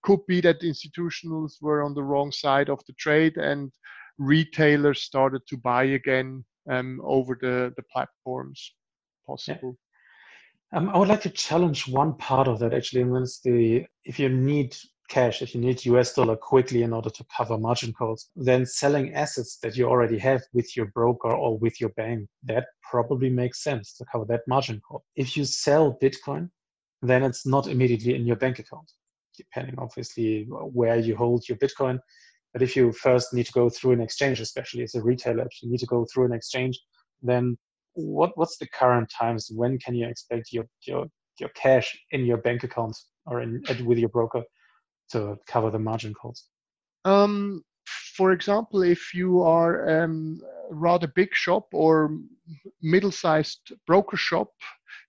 Could 0.02 0.26
be 0.26 0.40
that 0.42 0.60
institutionals 0.60 1.54
were 1.62 1.82
on 1.82 1.94
the 1.94 2.02
wrong 2.02 2.32
side 2.32 2.68
of 2.68 2.80
the 2.86 2.92
trade 2.94 3.36
and 3.36 3.72
retailers 4.18 5.02
started 5.02 5.42
to 5.46 5.56
buy 5.56 5.84
again 5.84 6.44
um, 6.70 7.00
over 7.02 7.38
the 7.40 7.72
the 7.76 7.84
platforms. 7.90 8.74
Possible 9.26 9.78
Um, 10.72 10.88
I 10.90 10.98
would 10.98 11.08
like 11.08 11.22
to 11.22 11.30
challenge 11.30 11.88
one 11.88 12.14
part 12.14 12.46
of 12.46 12.60
that 12.60 12.72
actually, 12.72 13.02
and 13.02 13.14
that's 13.14 13.40
the 13.40 13.84
if 14.04 14.20
you 14.20 14.28
need 14.28 14.76
cash, 15.08 15.42
if 15.42 15.52
you 15.54 15.60
need 15.60 15.84
US 15.86 16.14
dollar 16.14 16.36
quickly 16.36 16.82
in 16.84 16.92
order 16.92 17.10
to 17.10 17.24
cover 17.36 17.58
margin 17.58 17.92
calls, 17.92 18.30
then 18.36 18.64
selling 18.64 19.12
assets 19.14 19.58
that 19.62 19.76
you 19.76 19.86
already 19.86 20.18
have 20.18 20.42
with 20.52 20.76
your 20.76 20.86
broker 20.86 21.32
or 21.32 21.58
with 21.58 21.80
your 21.80 21.90
bank, 21.90 22.28
that 22.44 22.66
probably 22.88 23.28
makes 23.28 23.64
sense 23.64 23.94
to 23.96 24.04
cover 24.10 24.24
that 24.26 24.42
margin 24.46 24.80
call. 24.86 25.02
If 25.16 25.36
you 25.36 25.44
sell 25.44 25.98
Bitcoin, 26.00 26.50
then 27.02 27.24
it's 27.24 27.44
not 27.44 27.66
immediately 27.66 28.14
in 28.14 28.24
your 28.24 28.36
bank 28.36 28.60
account, 28.60 28.92
depending 29.36 29.74
obviously 29.78 30.46
where 30.48 30.98
you 30.98 31.16
hold 31.16 31.48
your 31.48 31.58
Bitcoin. 31.58 31.98
But 32.52 32.62
if 32.62 32.76
you 32.76 32.92
first 32.92 33.34
need 33.34 33.46
to 33.46 33.52
go 33.52 33.70
through 33.70 33.92
an 33.92 34.00
exchange, 34.00 34.40
especially 34.40 34.84
as 34.84 34.94
a 34.94 35.02
retailer, 35.02 35.46
if 35.46 35.62
you 35.62 35.70
need 35.70 35.80
to 35.80 35.86
go 35.86 36.06
through 36.12 36.26
an 36.26 36.32
exchange, 36.32 36.80
then 37.22 37.58
what 37.94 38.30
what's 38.37 38.59
the 38.59 38.68
current 38.68 39.11
times? 39.16 39.50
When 39.54 39.78
can 39.78 39.94
you 39.94 40.06
expect 40.06 40.52
your 40.52 40.66
your 40.87 41.06
your 41.38 41.50
cash 41.50 41.99
in 42.11 42.25
your 42.25 42.38
bank 42.38 42.64
account 42.64 42.97
or 43.26 43.40
in 43.40 43.62
with 43.85 43.99
your 43.99 44.09
broker 44.09 44.42
to 45.12 45.37
cover 45.47 45.70
the 45.70 45.78
margin 45.78 46.14
calls? 46.14 46.47
Um, 47.04 47.64
for 48.16 48.32
example, 48.32 48.82
if 48.82 49.14
you 49.14 49.42
are 49.42 50.02
um, 50.02 50.40
a 50.70 50.75
rather 50.75 51.06
big 51.06 51.35
shop 51.35 51.68
or 51.73 52.18
middle-sized 52.82 53.73
broker 53.87 54.16
shop, 54.16 54.49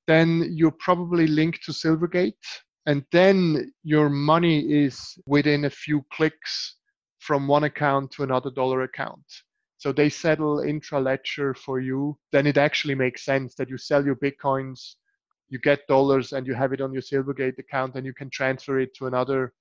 then 0.08 0.48
you're 0.52 0.78
probably 0.80 1.28
linked 1.28 1.64
to 1.64 1.72
Silvergate, 1.72 2.34
and 2.86 3.04
then 3.12 3.72
your 3.84 4.10
money 4.10 4.60
is 4.62 5.18
within 5.26 5.66
a 5.66 5.70
few 5.70 6.06
clicks 6.14 6.78
from 7.20 7.48
one 7.48 7.66
account 7.66 8.12
to 8.12 8.24
another 8.24 8.50
dollar 8.50 8.82
account. 8.84 9.26
So 9.82 9.92
they 9.92 10.10
settle 10.10 10.60
intra 10.60 11.00
ledger 11.02 11.56
for 11.56 11.80
you. 11.80 12.16
Then 12.32 12.46
it 12.46 12.56
actually 12.56 12.94
makes 12.94 13.26
sense 13.26 13.56
that 13.56 13.68
you 13.68 13.80
sell 13.80 14.06
your 14.06 14.16
bitcoins, 14.16 14.94
you 15.50 15.58
get 15.58 15.88
dollars, 15.88 16.34
and 16.34 16.46
you 16.46 16.54
have 16.54 16.72
it 16.72 16.82
on 16.82 16.94
your 16.94 17.02
Silvergate 17.02 17.58
account, 17.58 17.96
and 17.96 18.06
you 18.06 18.14
can 18.14 18.30
transfer 18.30 18.80
it 18.80 18.94
to 18.98 19.08
another 19.08 19.54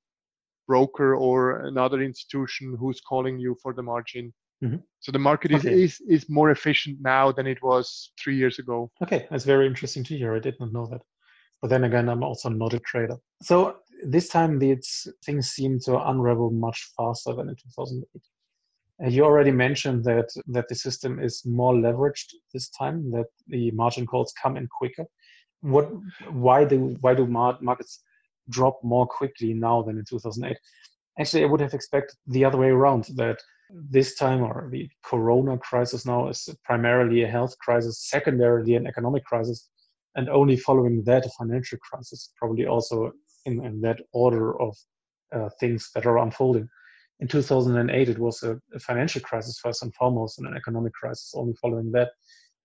broker 0.68 1.16
or 1.16 1.64
another 1.64 2.02
institution 2.02 2.76
who's 2.78 3.00
calling 3.00 3.38
you 3.38 3.56
for 3.62 3.72
the 3.72 3.82
margin. 3.82 4.30
Mm-hmm. 4.62 4.82
So 4.98 5.10
the 5.10 5.18
market 5.18 5.52
is, 5.52 5.64
okay. 5.64 5.84
is 5.84 6.02
is 6.06 6.28
more 6.28 6.50
efficient 6.50 6.98
now 7.00 7.32
than 7.32 7.46
it 7.46 7.62
was 7.62 8.12
three 8.22 8.36
years 8.36 8.58
ago. 8.58 8.90
Okay, 9.02 9.26
that's 9.30 9.46
very 9.46 9.66
interesting 9.66 10.04
to 10.04 10.18
hear. 10.18 10.36
I 10.36 10.40
did 10.40 10.56
not 10.60 10.70
know 10.70 10.86
that. 10.90 11.00
But 11.62 11.68
then 11.68 11.84
again, 11.84 12.10
I'm 12.10 12.22
also 12.22 12.50
not 12.50 12.74
a 12.74 12.80
trader. 12.80 13.16
So 13.42 13.76
this 14.04 14.28
time, 14.28 14.58
these 14.58 15.08
things 15.24 15.48
seem 15.48 15.80
to 15.86 15.98
unravel 16.10 16.50
much 16.50 16.90
faster 16.94 17.32
than 17.32 17.48
in 17.48 17.56
2008. 17.56 18.22
You 19.08 19.24
already 19.24 19.50
mentioned 19.50 20.04
that 20.04 20.28
that 20.48 20.68
the 20.68 20.74
system 20.74 21.20
is 21.20 21.42
more 21.46 21.72
leveraged 21.72 22.34
this 22.52 22.68
time. 22.68 23.10
That 23.12 23.26
the 23.46 23.70
margin 23.70 24.06
calls 24.06 24.34
come 24.40 24.56
in 24.56 24.66
quicker. 24.66 25.06
What? 25.62 25.88
Why 26.30 26.64
do 26.64 26.96
why 27.00 27.14
do 27.14 27.26
markets 27.26 28.02
drop 28.50 28.78
more 28.82 29.06
quickly 29.06 29.54
now 29.54 29.82
than 29.82 29.98
in 29.98 30.04
2008? 30.04 30.56
Actually, 31.18 31.44
I 31.44 31.46
would 31.46 31.60
have 31.60 31.74
expected 31.74 32.16
the 32.26 32.44
other 32.44 32.58
way 32.58 32.68
around. 32.68 33.06
That 33.16 33.38
this 33.70 34.16
time, 34.16 34.42
or 34.42 34.68
the 34.70 34.88
Corona 35.02 35.56
crisis 35.56 36.04
now, 36.04 36.28
is 36.28 36.48
primarily 36.64 37.22
a 37.22 37.28
health 37.28 37.56
crisis, 37.58 38.10
secondarily 38.10 38.74
an 38.74 38.86
economic 38.86 39.24
crisis, 39.24 39.70
and 40.14 40.28
only 40.28 40.56
following 40.56 41.02
that 41.04 41.24
a 41.24 41.30
financial 41.38 41.78
crisis, 41.78 42.32
probably 42.36 42.66
also 42.66 43.12
in, 43.46 43.64
in 43.64 43.80
that 43.80 44.00
order 44.12 44.60
of 44.60 44.76
uh, 45.34 45.48
things 45.58 45.90
that 45.94 46.06
are 46.06 46.18
unfolding. 46.18 46.68
In 47.20 47.28
2008, 47.28 48.08
it 48.08 48.18
was 48.18 48.42
a, 48.42 48.58
a, 48.74 48.78
financial 48.78 49.20
crisis 49.20 49.58
first 49.58 49.82
and 49.82 49.94
foremost, 49.94 50.38
and 50.38 50.48
an 50.48 50.56
economic 50.56 50.94
crisis 50.94 51.34
only 51.36 51.54
following 51.54 51.92
that. 51.92 52.10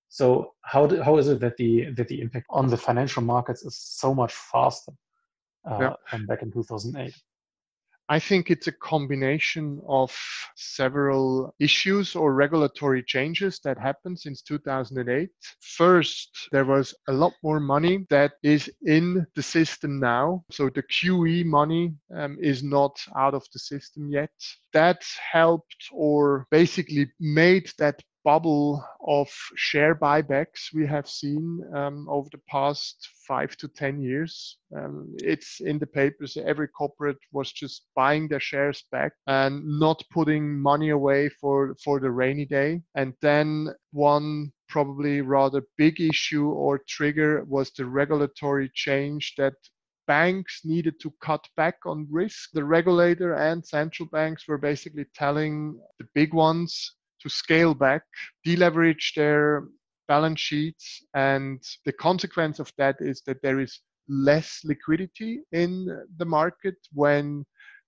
So 0.07 0.53
how 0.61 0.87
do, 0.87 1.01
how 1.01 1.17
is 1.17 1.27
it 1.27 1.41
that 1.41 1.57
the 1.57 1.91
that 1.97 2.07
the 2.07 2.21
impact 2.21 2.45
on 2.49 2.69
the 2.69 2.77
financial 2.77 3.21
markets 3.21 3.65
is 3.65 3.77
so 3.77 4.13
much 4.13 4.33
faster 4.33 4.93
uh, 5.69 5.77
yeah. 5.81 5.93
than 6.11 6.25
back 6.25 6.41
in 6.41 6.51
2008? 6.51 7.13
I 8.07 8.19
think 8.19 8.51
it's 8.51 8.67
a 8.67 8.71
combination 8.71 9.81
of 9.87 10.15
several 10.55 11.55
issues 11.59 12.15
or 12.15 12.35
regulatory 12.35 13.01
changes 13.03 13.59
that 13.63 13.79
happened 13.79 14.19
since 14.19 14.43
2008. 14.43 15.29
First, 15.61 16.29
there 16.51 16.65
was 16.65 16.93
a 17.07 17.13
lot 17.13 17.33
more 17.43 17.59
money 17.59 18.05
that 18.11 18.33
is 18.43 18.69
in 18.85 19.25
the 19.35 19.41
system 19.41 19.99
now. 19.99 20.43
So 20.51 20.69
the 20.69 20.83
QE 20.83 21.45
money 21.45 21.95
um, 22.15 22.37
is 22.39 22.61
not 22.63 22.95
out 23.17 23.33
of 23.33 23.43
the 23.53 23.59
system 23.59 24.09
yet. 24.11 24.29
That 24.73 25.03
helped 25.31 25.89
or 25.91 26.45
basically 26.51 27.11
made 27.19 27.71
that 27.79 28.03
bubble 28.25 28.83
of 29.07 29.29
share 29.55 29.93
buybacks 29.93 30.73
we 30.73 30.85
have 30.85 31.07
seen 31.07 31.61
um, 31.75 32.07
over 32.09 32.27
the 32.31 32.41
past 32.49 33.07
five 33.27 33.55
to 33.57 33.67
10 33.67 34.01
years. 34.01 34.57
Um, 34.75 35.15
it's 35.19 35.61
in 35.61 35.77
the 35.77 35.85
papers. 35.85 36.35
Every 36.35 36.67
corporate 36.67 37.19
was 37.31 37.51
just 37.51 37.85
buying 37.95 38.27
their 38.27 38.39
shares 38.39 38.83
back 38.91 39.13
and 39.27 39.63
not 39.79 40.03
putting 40.11 40.59
money 40.59 40.89
away 40.89 41.29
for, 41.29 41.75
for 41.83 41.99
the 41.99 42.09
rainy 42.09 42.45
day. 42.45 42.81
And 42.95 43.13
then 43.21 43.69
one 43.91 44.51
probably 44.67 45.21
rather 45.21 45.61
big 45.77 46.01
issue 46.01 46.49
or 46.49 46.81
trigger 46.89 47.45
was 47.47 47.71
the 47.71 47.85
regulatory 47.85 48.71
change 48.73 49.35
that 49.37 49.53
banks 50.07 50.61
needed 50.63 50.99
to 51.01 51.13
cut 51.21 51.47
back 51.55 51.77
on 51.85 52.07
risk. 52.09 52.49
The 52.53 52.63
regulator 52.63 53.35
and 53.35 53.65
central 53.65 54.09
banks 54.11 54.47
were 54.47 54.57
basically 54.57 55.05
telling 55.15 55.79
the 55.99 56.07
big 56.15 56.33
ones 56.33 56.95
to 57.25 57.29
scale 57.29 57.73
back, 57.73 58.03
deleverage 58.45 59.13
their 59.15 59.63
balance 60.07 60.39
sheets. 60.39 61.03
And 61.15 61.61
the 61.85 61.91
consequence 61.91 62.59
of 62.59 62.71
that 62.77 62.97
is 62.99 63.23
that 63.25 63.41
there 63.41 63.59
is 63.59 63.79
less 64.07 64.61
liquidity 64.63 65.41
in 65.51 65.87
the 66.17 66.25
market 66.25 66.75
when 66.93 67.43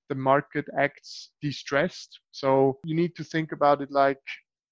the 0.09 0.15
market 0.15 0.65
acts 0.77 1.31
distressed. 1.41 2.19
So 2.31 2.79
you 2.83 2.95
need 2.95 3.15
to 3.17 3.23
think 3.23 3.51
about 3.51 3.81
it 3.81 3.91
like 3.91 4.23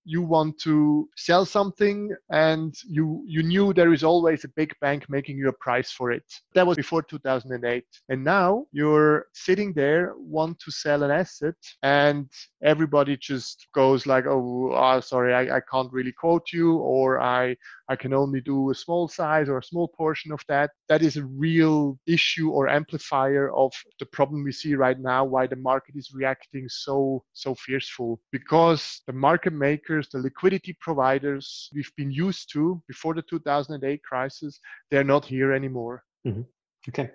you 0.06 0.22
want 0.22 0.60
to 0.60 1.10
sell 1.18 1.46
something 1.46 2.15
and 2.30 2.76
you 2.88 3.24
you 3.28 3.41
knew 3.41 3.74
there 3.74 3.91
is 3.91 4.04
always 4.04 4.44
a 4.44 4.50
big 4.56 4.74
bank 4.80 5.06
making 5.10 5.38
you 5.38 5.50
a 5.50 5.54
price 5.54 5.91
for 5.91 6.12
it. 6.12 6.24
That 6.54 6.68
was 6.68 6.78
before 6.78 7.02
2008 7.02 7.84
and 8.10 8.24
now 8.24 8.65
you're 8.72 9.26
sitting 9.34 9.74
there 9.74 10.13
want 10.18 10.60
to 10.60 10.72
sell 10.72 11.04
an 11.04 11.12
asset 11.12 11.56
and 11.84 12.30
everybody 12.63 13.18
just 13.18 13.68
goes 13.74 14.06
like 14.06 14.26
oh, 14.28 14.72
oh 14.74 15.00
sorry 15.00 15.34
I, 15.34 15.58
I 15.58 15.62
can't 15.72 15.91
really 15.91 16.12
quote 16.12 16.48
you 16.52 16.78
or 16.78 17.20
i 17.20 17.56
i 17.89 17.95
can 17.95 18.13
only 18.13 18.41
do 18.41 18.69
a 18.69 18.76
small 18.76 19.08
size 19.08 19.50
or 19.50 19.58
a 19.58 19.63
small 19.63 19.88
portion 19.88 20.32
of 20.32 20.41
that 20.48 20.71
that 20.89 21.02
is 21.02 21.17
a 21.17 21.26
real 21.26 21.98
issue 22.08 22.50
or 22.50 22.67
amplifier 22.67 23.52
of 23.54 23.71
the 24.00 24.06
problem 24.08 24.43
we 24.43 24.52
see 24.52 24.76
right 24.76 25.00
now 25.00 25.24
why 25.24 25.45
the 25.48 25.56
market 25.56 25.95
is 25.95 26.12
reacting 26.13 26.67
so 26.69 27.24
so 27.34 27.56
fierceful 27.56 28.19
because 28.32 29.02
the 29.08 29.13
market 29.13 29.54
makers 29.54 30.10
the 30.10 30.19
liquidity 30.19 30.76
providers 30.82 31.69
we've 31.74 31.91
been 31.98 32.12
used 32.12 32.52
to 32.54 32.82
before 32.88 33.13
the 33.13 33.21
2008 33.21 34.04
crisis, 34.04 34.60
they're 34.89 35.04
not 35.04 35.26
here 35.26 35.54
anymore. 35.54 36.04
Mm-hmm. 36.26 36.41
Okay. 36.89 37.12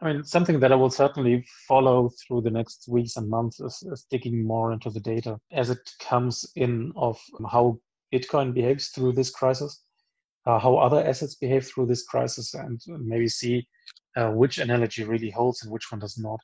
I 0.00 0.12
mean, 0.12 0.24
something 0.24 0.60
that 0.60 0.72
I 0.72 0.74
will 0.74 0.90
certainly 0.90 1.46
follow 1.66 2.10
through 2.10 2.42
the 2.42 2.50
next 2.50 2.86
weeks 2.88 3.16
and 3.16 3.28
months 3.28 3.60
is, 3.60 3.82
is 3.90 4.06
digging 4.10 4.46
more 4.46 4.72
into 4.72 4.90
the 4.90 5.00
data 5.00 5.38
as 5.52 5.70
it 5.70 5.78
comes 6.00 6.44
in 6.56 6.92
of 6.96 7.18
how 7.50 7.78
Bitcoin 8.14 8.54
behaves 8.54 8.88
through 8.88 9.12
this 9.12 9.30
crisis, 9.30 9.82
uh, 10.46 10.58
how 10.58 10.76
other 10.76 11.04
assets 11.04 11.34
behave 11.34 11.66
through 11.66 11.86
this 11.86 12.04
crisis, 12.04 12.54
and 12.54 12.80
maybe 12.86 13.28
see 13.28 13.66
uh, 14.16 14.30
which 14.30 14.58
analogy 14.58 15.02
really 15.04 15.30
holds 15.30 15.62
and 15.62 15.72
which 15.72 15.90
one 15.90 15.98
does 15.98 16.16
not. 16.16 16.38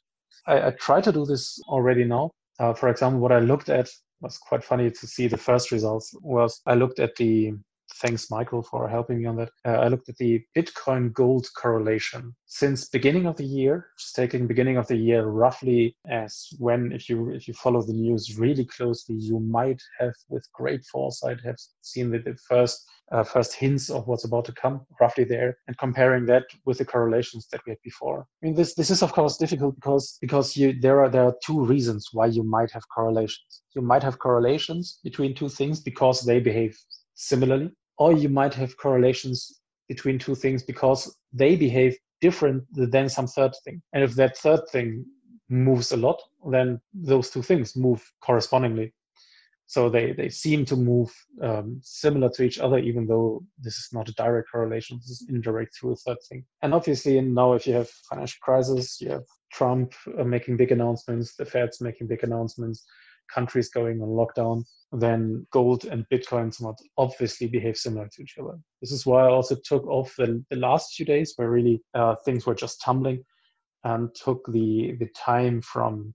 I, 0.47 0.69
I 0.69 0.71
try 0.73 1.01
to 1.01 1.13
do 1.13 1.25
this 1.25 1.61
already 1.69 2.05
now. 2.05 2.31
Uh, 2.59 2.75
for 2.75 2.89
example, 2.89 3.21
what 3.21 3.33
I 3.33 3.39
looked 3.39 3.69
at 3.69 3.89
was 4.21 4.37
quite 4.39 4.65
funny 4.65 4.91
to 4.91 5.07
see 5.07 5.29
the 5.29 5.37
first 5.37 5.71
results 5.71 6.15
was 6.21 6.61
I 6.67 6.75
looked 6.75 6.99
at 6.99 7.15
the 7.17 7.55
thanks 8.01 8.31
michael 8.31 8.63
for 8.63 8.89
helping 8.89 9.21
me 9.21 9.27
on 9.27 9.37
that. 9.37 9.51
Uh, 9.65 9.79
i 9.85 9.89
looked 9.89 10.09
at 10.09 10.17
the 10.17 10.43
bitcoin 10.57 11.13
gold 11.13 11.47
correlation. 11.57 12.35
Since 12.47 12.89
beginning 12.89 13.27
of 13.27 13.37
the 13.37 13.45
year 13.45 13.89
just 13.99 14.17
taking 14.17 14.47
beginning 14.47 14.77
of 14.77 14.87
the 14.87 14.97
year 14.97 15.27
roughly 15.27 15.97
as 16.09 16.49
when 16.59 16.93
if 16.93 17.09
you 17.09 17.31
if 17.31 17.47
you 17.47 17.55
follow 17.55 17.83
the 17.83 17.93
news 17.93 18.39
really 18.39 18.65
closely 18.65 19.17
you 19.17 19.39
might 19.41 19.83
have 19.99 20.15
with 20.29 20.47
great 20.53 20.85
foresight 20.85 21.39
have 21.45 21.57
seen 21.83 22.11
the, 22.11 22.19
the 22.19 22.37
first 22.49 22.87
uh, 23.13 23.25
first 23.25 23.55
hints 23.55 23.91
of 23.91 24.07
what's 24.07 24.25
about 24.25 24.45
to 24.45 24.53
come 24.53 24.81
roughly 25.01 25.25
there 25.25 25.59
and 25.67 25.77
comparing 25.79 26.25
that 26.27 26.45
with 26.65 26.79
the 26.79 26.85
correlations 26.85 27.49
that 27.51 27.61
we 27.67 27.71
had 27.71 27.83
before. 27.83 28.27
I 28.43 28.47
mean 28.47 28.55
this 28.55 28.75
this 28.75 28.91
is 28.91 29.03
of 29.03 29.13
course 29.13 29.37
difficult 29.37 29.75
because 29.75 30.17
because 30.21 30.57
you 30.57 30.79
there 30.81 31.01
are 31.03 31.09
there 31.09 31.25
are 31.25 31.35
two 31.45 31.61
reasons 31.65 32.09
why 32.13 32.27
you 32.27 32.45
might 32.45 32.71
have 32.71 32.89
correlations. 32.95 33.63
You 33.75 33.83
might 33.83 34.03
have 34.03 34.19
correlations 34.19 35.01
between 35.05 35.35
two 35.35 35.49
things 35.49 35.81
because 35.81 36.23
they 36.23 36.41
behave 36.41 36.77
similarly 37.15 37.71
or 38.01 38.13
you 38.13 38.29
might 38.29 38.55
have 38.55 38.77
correlations 38.77 39.61
between 39.89 40.19
two 40.19 40.35
things 40.35 40.63
because 40.63 41.17
they 41.33 41.55
behave 41.55 41.97
different 42.21 42.65
than 42.73 43.09
some 43.09 43.27
third 43.27 43.53
thing 43.65 43.81
and 43.93 44.03
if 44.03 44.15
that 44.15 44.37
third 44.39 44.61
thing 44.73 45.05
moves 45.49 45.93
a 45.93 45.97
lot 45.97 46.21
then 46.51 46.81
those 46.93 47.31
two 47.31 47.43
things 47.43 47.77
move 47.77 48.03
correspondingly 48.21 48.93
so 49.71 49.89
they, 49.89 50.11
they 50.11 50.29
seem 50.29 50.65
to 50.65 50.75
move 50.75 51.15
um, 51.41 51.79
similar 51.81 52.29
to 52.31 52.43
each 52.43 52.59
other, 52.59 52.79
even 52.81 53.07
though 53.07 53.45
this 53.57 53.77
is 53.77 53.91
not 53.93 54.09
a 54.09 54.15
direct 54.15 54.51
correlation. 54.51 54.99
This 54.99 55.11
is 55.11 55.27
indirect 55.29 55.77
through 55.77 55.93
a 55.93 55.97
third 55.97 56.17
thing. 56.29 56.45
And 56.63 56.75
obviously, 56.75 57.21
now 57.21 57.53
if 57.53 57.69
you 57.69 57.75
have 57.75 57.89
financial 57.89 58.39
crisis, 58.43 59.01
you 59.01 59.11
have 59.11 59.23
Trump 59.53 59.95
uh, 60.19 60.25
making 60.25 60.57
big 60.57 60.73
announcements, 60.73 61.37
the 61.37 61.45
Fed's 61.45 61.81
making 61.81 62.09
big 62.09 62.25
announcements, 62.25 62.85
countries 63.35 63.69
going 63.71 64.01
on 64.03 64.09
lockdown, 64.09 64.65
then 64.93 65.47
gold 65.53 65.85
and 65.85 66.07
bitcoins 66.13 66.55
somewhat 66.55 66.79
obviously 66.99 67.47
behave 67.47 67.77
similar 67.77 68.09
to 68.13 68.23
each 68.23 68.37
other. 68.41 68.59
This 68.81 68.93
is 68.93 69.07
why 69.07 69.23
I 69.23 69.31
also 69.31 69.57
took 69.65 69.87
off 69.87 70.15
the, 70.17 70.45
the 70.51 70.57
last 70.57 70.95
few 70.95 71.07
days 71.07 71.33
where 71.37 71.51
really 71.51 71.83
uh, 71.95 72.17
things 72.25 72.47
were 72.47 72.55
just 72.55 72.81
tumbling 72.81 73.25
and 73.85 74.15
took 74.15 74.45
the 74.53 74.97
the 74.99 75.09
time 75.17 75.63
from 75.63 76.15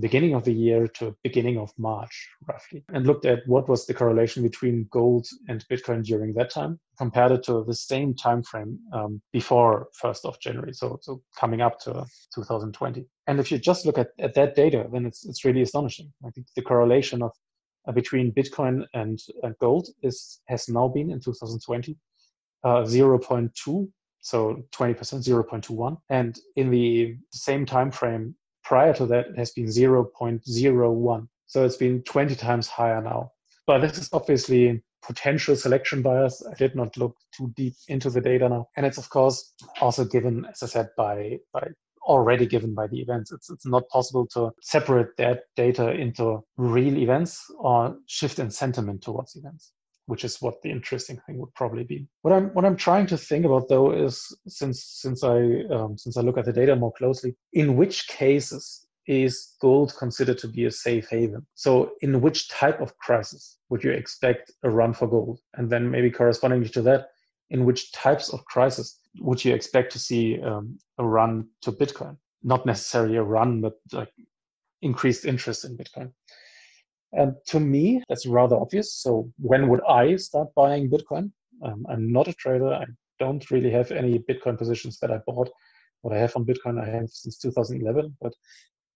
beginning 0.00 0.34
of 0.34 0.44
the 0.44 0.52
year 0.52 0.86
to 0.88 1.16
beginning 1.22 1.58
of 1.58 1.72
March, 1.78 2.28
roughly, 2.48 2.84
and 2.92 3.06
looked 3.06 3.24
at 3.24 3.40
what 3.46 3.68
was 3.68 3.86
the 3.86 3.94
correlation 3.94 4.42
between 4.42 4.88
gold 4.90 5.26
and 5.48 5.64
Bitcoin 5.68 6.04
during 6.04 6.32
that 6.34 6.50
time, 6.50 6.78
compared 6.98 7.32
it 7.32 7.42
to 7.44 7.64
the 7.64 7.74
same 7.74 8.14
time 8.14 8.42
frame 8.42 8.78
um, 8.92 9.20
before 9.32 9.88
1st 10.02 10.24
of 10.24 10.40
January, 10.40 10.72
so, 10.72 10.98
so 11.02 11.22
coming 11.38 11.60
up 11.60 11.78
to 11.80 12.04
2020. 12.34 13.06
And 13.26 13.40
if 13.40 13.50
you 13.50 13.58
just 13.58 13.86
look 13.86 13.98
at, 13.98 14.08
at 14.18 14.34
that 14.34 14.54
data, 14.54 14.86
then 14.92 15.06
it's, 15.06 15.26
it's 15.26 15.44
really 15.44 15.62
astonishing. 15.62 16.12
I 16.24 16.30
think 16.30 16.46
the 16.54 16.62
correlation 16.62 17.22
of 17.22 17.32
uh, 17.86 17.92
between 17.92 18.32
Bitcoin 18.32 18.84
and, 18.94 19.20
gold 19.60 19.88
is 20.02 20.40
has 20.48 20.68
now 20.68 20.88
been 20.88 21.10
in 21.10 21.20
2020 21.20 21.96
uh, 22.64 22.68
0.2 22.82 23.88
so 24.20 24.62
20% 24.74 24.96
0.21 24.96 25.96
and 26.10 26.38
in 26.56 26.70
the 26.70 27.16
same 27.30 27.64
time 27.64 27.90
frame 27.92 28.34
prior 28.66 28.92
to 28.92 29.06
that 29.06 29.26
it 29.28 29.38
has 29.38 29.52
been 29.52 29.66
0.01 29.66 31.28
so 31.46 31.64
it's 31.64 31.76
been 31.76 32.02
20 32.02 32.34
times 32.34 32.66
higher 32.68 33.00
now 33.00 33.30
But 33.66 33.80
this 33.80 33.98
is 33.98 34.08
obviously 34.12 34.82
potential 35.06 35.56
selection 35.56 36.02
bias. 36.02 36.42
I 36.50 36.54
did 36.54 36.74
not 36.74 36.96
look 36.96 37.16
too 37.36 37.52
deep 37.56 37.74
into 37.88 38.10
the 38.10 38.20
data 38.20 38.48
now. 38.48 38.68
And 38.76 38.86
it's 38.86 38.98
of 38.98 39.08
course 39.10 39.54
also 39.80 40.04
given, 40.04 40.46
as 40.50 40.62
I 40.62 40.66
said, 40.66 40.88
by 40.96 41.38
by 41.52 41.68
already 42.02 42.46
given 42.46 42.74
by 42.74 42.86
the 42.86 43.00
events. 43.00 43.32
It's 43.32 43.50
it's 43.50 43.66
not 43.66 43.88
possible 43.88 44.26
to 44.34 44.52
separate 44.62 45.16
that 45.18 45.40
data 45.56 45.90
into 45.90 46.40
real 46.56 46.96
events 46.96 47.44
or 47.58 47.96
shift 48.06 48.38
in 48.38 48.50
sentiment 48.50 49.02
towards 49.02 49.36
events 49.36 49.72
which 50.06 50.24
is 50.24 50.40
what 50.40 50.62
the 50.62 50.70
interesting 50.70 51.20
thing 51.26 51.38
would 51.38 51.52
probably 51.54 51.84
be. 51.84 52.06
What 52.22 52.32
I'm 52.32 52.48
what 52.54 52.64
I'm 52.64 52.76
trying 52.76 53.06
to 53.08 53.18
think 53.18 53.44
about 53.44 53.68
though 53.68 53.92
is 53.92 54.34
since 54.46 54.82
since 54.84 55.22
I 55.22 55.38
um, 55.70 55.98
since 55.98 56.16
I 56.16 56.22
look 56.22 56.38
at 56.38 56.44
the 56.44 56.52
data 56.52 56.74
more 56.74 56.92
closely, 56.92 57.36
in 57.52 57.76
which 57.76 58.08
cases 58.08 58.86
is 59.06 59.54
gold 59.60 59.94
considered 59.98 60.38
to 60.38 60.48
be 60.48 60.64
a 60.64 60.70
safe 60.70 61.08
haven? 61.08 61.46
So 61.54 61.92
in 62.00 62.20
which 62.20 62.48
type 62.48 62.80
of 62.80 62.96
crisis 62.98 63.58
would 63.68 63.84
you 63.84 63.92
expect 63.92 64.52
a 64.62 64.70
run 64.70 64.92
for 64.94 65.06
gold? 65.06 65.40
And 65.54 65.70
then 65.70 65.90
maybe 65.90 66.10
correspondingly 66.10 66.68
to 66.70 66.82
that, 66.82 67.08
in 67.50 67.64
which 67.64 67.92
types 67.92 68.32
of 68.32 68.44
crisis 68.46 69.00
would 69.20 69.44
you 69.44 69.54
expect 69.54 69.92
to 69.92 69.98
see 69.98 70.40
um, 70.42 70.78
a 70.98 71.04
run 71.04 71.48
to 71.62 71.72
Bitcoin? 71.72 72.16
Not 72.42 72.66
necessarily 72.66 73.16
a 73.16 73.22
run, 73.22 73.60
but 73.60 73.74
like 73.92 74.12
increased 74.82 75.24
interest 75.24 75.64
in 75.64 75.76
Bitcoin. 75.76 76.12
And 77.16 77.34
to 77.46 77.58
me, 77.58 78.02
that's 78.08 78.26
rather 78.26 78.56
obvious. 78.56 78.94
So 78.94 79.30
when 79.38 79.68
would 79.68 79.80
I 79.88 80.16
start 80.16 80.48
buying 80.54 80.90
Bitcoin? 80.90 81.32
Um, 81.64 81.86
I'm 81.88 82.12
not 82.12 82.28
a 82.28 82.34
trader. 82.34 82.72
I 82.72 82.84
don't 83.18 83.50
really 83.50 83.70
have 83.70 83.90
any 83.90 84.18
Bitcoin 84.18 84.58
positions 84.58 84.98
that 85.00 85.10
I 85.10 85.18
bought. 85.26 85.50
What 86.02 86.14
I 86.14 86.18
have 86.18 86.36
on 86.36 86.44
Bitcoin, 86.44 86.80
I 86.80 86.88
have 86.88 87.08
since 87.08 87.38
2011. 87.38 88.16
But 88.20 88.34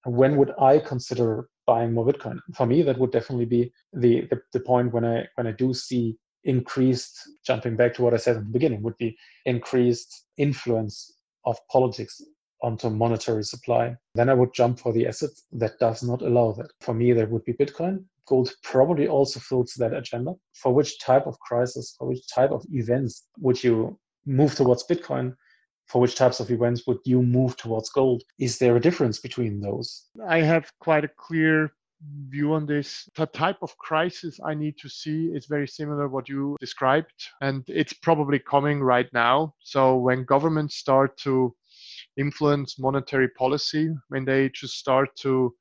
when 0.04 0.36
would 0.36 0.52
I 0.60 0.78
consider 0.78 1.48
buying 1.66 1.94
more 1.94 2.06
Bitcoin? 2.06 2.38
For 2.54 2.66
me, 2.66 2.82
that 2.82 2.98
would 2.98 3.10
definitely 3.10 3.46
be 3.46 3.72
the, 3.94 4.22
the, 4.30 4.40
the 4.52 4.60
point 4.60 4.92
when 4.92 5.04
I 5.04 5.26
when 5.36 5.46
I 5.46 5.52
do 5.52 5.72
see 5.72 6.16
increased 6.44 7.18
jumping 7.46 7.76
back 7.76 7.94
to 7.94 8.02
what 8.02 8.14
I 8.14 8.18
said 8.18 8.36
in 8.36 8.44
the 8.44 8.50
beginning 8.50 8.82
would 8.82 8.96
be 8.98 9.16
increased 9.46 10.26
influence 10.36 11.12
of 11.44 11.56
politics 11.70 12.20
onto 12.62 12.90
monetary 12.90 13.44
supply. 13.44 13.96
Then 14.14 14.28
I 14.28 14.34
would 14.34 14.54
jump 14.54 14.78
for 14.78 14.92
the 14.92 15.06
asset 15.06 15.30
that 15.52 15.78
does 15.78 16.02
not 16.02 16.22
allow 16.22 16.52
that. 16.52 16.70
For 16.80 16.94
me, 16.94 17.12
that 17.12 17.30
would 17.30 17.44
be 17.44 17.52
Bitcoin. 17.52 18.04
Gold 18.26 18.52
probably 18.62 19.08
also 19.08 19.40
fills 19.40 19.74
that 19.74 19.94
agenda. 19.94 20.34
For 20.54 20.72
which 20.72 21.00
type 21.00 21.26
of 21.26 21.38
crisis, 21.40 21.94
for 21.98 22.06
which 22.08 22.28
type 22.32 22.50
of 22.50 22.64
events 22.72 23.26
would 23.38 23.62
you 23.62 23.98
move 24.26 24.54
towards 24.54 24.86
Bitcoin? 24.86 25.34
For 25.86 26.00
which 26.00 26.14
types 26.14 26.38
of 26.38 26.50
events 26.50 26.86
would 26.86 27.00
you 27.04 27.22
move 27.22 27.56
towards 27.56 27.90
gold? 27.90 28.22
Is 28.38 28.58
there 28.58 28.76
a 28.76 28.80
difference 28.80 29.18
between 29.18 29.60
those? 29.60 30.06
I 30.28 30.40
have 30.42 30.70
quite 30.78 31.04
a 31.04 31.10
clear 31.16 31.72
view 32.28 32.52
on 32.54 32.64
this. 32.66 33.08
The 33.16 33.26
type 33.26 33.58
of 33.62 33.76
crisis 33.76 34.38
I 34.44 34.54
need 34.54 34.78
to 34.78 34.88
see 34.88 35.26
is 35.26 35.46
very 35.46 35.66
similar 35.66 36.08
what 36.08 36.28
you 36.28 36.56
described, 36.60 37.12
and 37.40 37.64
it's 37.66 37.92
probably 37.92 38.38
coming 38.38 38.80
right 38.82 39.12
now. 39.12 39.54
So 39.62 39.96
when 39.96 40.24
governments 40.24 40.76
start 40.76 41.18
to 41.18 41.54
influence 42.16 42.78
monetary 42.78 43.28
policy 43.28 43.94
when 44.08 44.24
they 44.24 44.48
just 44.50 44.78
start 44.78 45.08
to 45.16 45.54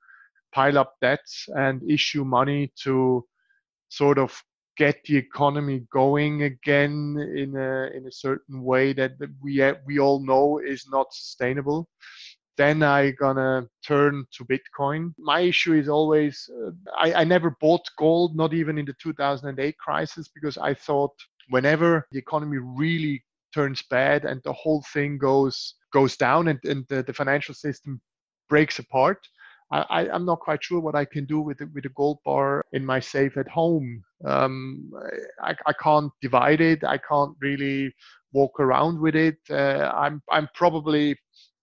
pile 0.53 0.77
up 0.77 0.95
debts 1.01 1.47
and 1.55 1.81
issue 1.89 2.25
money 2.25 2.71
to 2.83 3.25
sort 3.89 4.17
of 4.17 4.41
get 4.77 5.03
the 5.03 5.17
economy 5.17 5.85
going 5.91 6.43
again 6.43 7.17
in 7.35 7.55
a 7.55 7.89
in 7.95 8.07
a 8.07 8.11
certain 8.11 8.63
way 8.63 8.93
that 8.93 9.11
we 9.41 9.61
we 9.85 9.99
all 9.99 10.25
know 10.25 10.59
is 10.59 10.87
not 10.89 11.13
sustainable. 11.13 11.87
Then 12.57 12.83
I'm 12.83 13.15
gonna 13.19 13.67
turn 13.85 14.25
to 14.33 14.45
bitcoin. 14.45 15.13
My 15.17 15.41
issue 15.41 15.73
is 15.73 15.87
always 15.87 16.49
uh, 16.65 16.71
I, 16.97 17.21
I 17.21 17.23
never 17.23 17.57
bought 17.61 17.85
gold 17.97 18.35
not 18.35 18.53
even 18.53 18.77
in 18.77 18.85
the 18.85 18.95
2008 19.01 19.77
crisis 19.77 20.29
because 20.33 20.57
i 20.57 20.73
thought 20.73 21.13
whenever 21.49 22.07
the 22.11 22.19
economy 22.19 22.57
really 22.57 23.23
turns 23.53 23.83
bad 23.89 24.25
and 24.25 24.41
the 24.43 24.53
whole 24.53 24.83
thing 24.93 25.17
goes 25.17 25.75
goes 25.91 26.15
down 26.17 26.47
and, 26.47 26.59
and 26.63 26.85
the, 26.87 27.03
the 27.03 27.13
financial 27.13 27.53
system 27.53 28.01
breaks 28.49 28.79
apart 28.79 29.27
I, 29.71 30.07
am 30.07 30.25
not 30.25 30.39
quite 30.39 30.63
sure 30.63 30.79
what 30.79 30.95
I 30.95 31.05
can 31.05 31.25
do 31.25 31.41
with 31.41 31.59
the, 31.59 31.69
with 31.73 31.85
a 31.85 31.89
gold 31.89 32.19
bar 32.25 32.65
in 32.73 32.83
my 32.85 32.99
safe 32.99 33.37
at 33.37 33.47
home. 33.47 34.03
Um, 34.25 34.91
I, 35.43 35.55
I, 35.65 35.73
can't 35.73 36.11
divide 36.21 36.59
it. 36.59 36.83
I 36.83 36.97
can't 36.97 37.35
really 37.39 37.93
walk 38.33 38.59
around 38.59 38.99
with 38.99 39.15
it. 39.15 39.37
Uh, 39.49 39.91
I'm 39.95 40.21
I'm 40.31 40.49
probably 40.55 41.15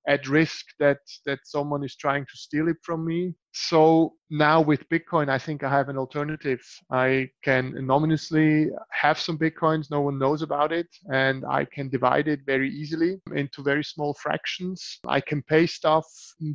at 0.07 0.29
risk 0.29 0.67
that 0.79 0.99
that 1.25 1.41
someone 1.45 1.85
is 1.85 1.97
trying 1.97 2.25
to 2.25 2.37
steal 2.37 2.69
it 2.69 2.77
from 2.83 3.05
me. 3.05 3.35
So 3.53 4.15
now 4.31 4.61
with 4.61 4.89
Bitcoin, 4.89 5.29
I 5.29 5.39
think 5.39 5.65
I 5.65 5.71
have 5.71 5.89
an 5.89 5.99
alternative. 5.99 6.61
I 6.91 7.31
can 7.43 7.75
anonymously 7.77 8.71
have 8.93 9.19
some 9.19 9.39
Bitcoins, 9.39 9.91
no 9.91 10.01
one 10.03 10.19
knows 10.19 10.43
about 10.43 10.73
it, 10.73 10.89
and 11.13 11.45
I 11.45 11.65
can 11.65 11.89
divide 11.89 12.29
it 12.29 12.41
very 12.47 12.71
easily 12.71 13.21
into 13.35 13.63
very 13.63 13.85
small 13.85 14.15
fractions. 14.15 14.99
I 15.07 15.21
can 15.21 15.43
pay 15.43 15.67
stuff 15.67 16.07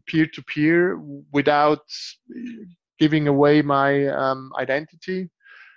peer 0.07 0.27
to 0.27 0.43
peer 0.43 0.99
without 1.33 1.85
giving 2.99 3.27
away 3.27 3.61
my 3.61 4.07
um, 4.07 4.51
identity. 4.59 5.29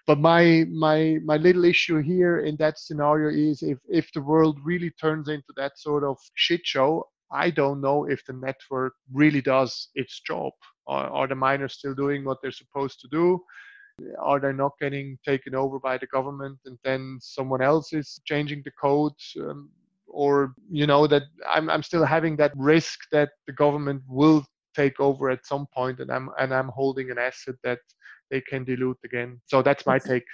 But 0.06 0.18
my 0.18 0.66
my 0.70 1.16
my 1.24 1.38
little 1.38 1.64
issue 1.64 2.02
here 2.02 2.40
in 2.40 2.56
that 2.56 2.78
scenario 2.78 3.30
is 3.30 3.62
if 3.62 3.78
if 3.88 4.12
the 4.12 4.20
world 4.20 4.60
really 4.62 4.90
turns 4.90 5.28
into 5.28 5.52
that 5.56 5.78
sort 5.78 6.04
of 6.04 6.18
shit 6.34 6.60
show, 6.64 7.08
I 7.34 7.50
don't 7.50 7.80
know 7.80 8.04
if 8.04 8.24
the 8.24 8.32
network 8.32 8.94
really 9.12 9.40
does 9.40 9.88
its 9.94 10.20
job. 10.20 10.52
Are, 10.86 11.08
are 11.10 11.26
the 11.26 11.34
miners 11.34 11.74
still 11.74 11.94
doing 11.94 12.24
what 12.24 12.38
they're 12.40 12.52
supposed 12.52 13.00
to 13.00 13.08
do? 13.10 13.40
Are 14.20 14.40
they 14.40 14.52
not 14.52 14.72
getting 14.80 15.18
taken 15.24 15.54
over 15.54 15.78
by 15.78 15.98
the 15.98 16.06
government 16.06 16.58
and 16.64 16.78
then 16.84 17.18
someone 17.20 17.62
else 17.62 17.92
is 17.92 18.20
changing 18.24 18.62
the 18.64 18.70
code? 18.80 19.12
Um, 19.40 19.70
or, 20.06 20.54
you 20.70 20.86
know, 20.86 21.08
that 21.08 21.22
I'm, 21.48 21.68
I'm 21.68 21.82
still 21.82 22.04
having 22.04 22.36
that 22.36 22.52
risk 22.56 23.00
that 23.10 23.30
the 23.46 23.52
government 23.52 24.02
will 24.08 24.44
take 24.76 25.00
over 25.00 25.30
at 25.30 25.46
some 25.46 25.66
point 25.74 25.98
and 26.00 26.10
I'm, 26.10 26.30
and 26.38 26.54
I'm 26.54 26.68
holding 26.68 27.10
an 27.10 27.18
asset 27.18 27.56
that 27.64 27.80
they 28.30 28.40
can 28.40 28.64
dilute 28.64 28.98
again. 29.04 29.40
So 29.46 29.60
that's 29.62 29.86
my 29.86 29.98
take. 29.98 30.24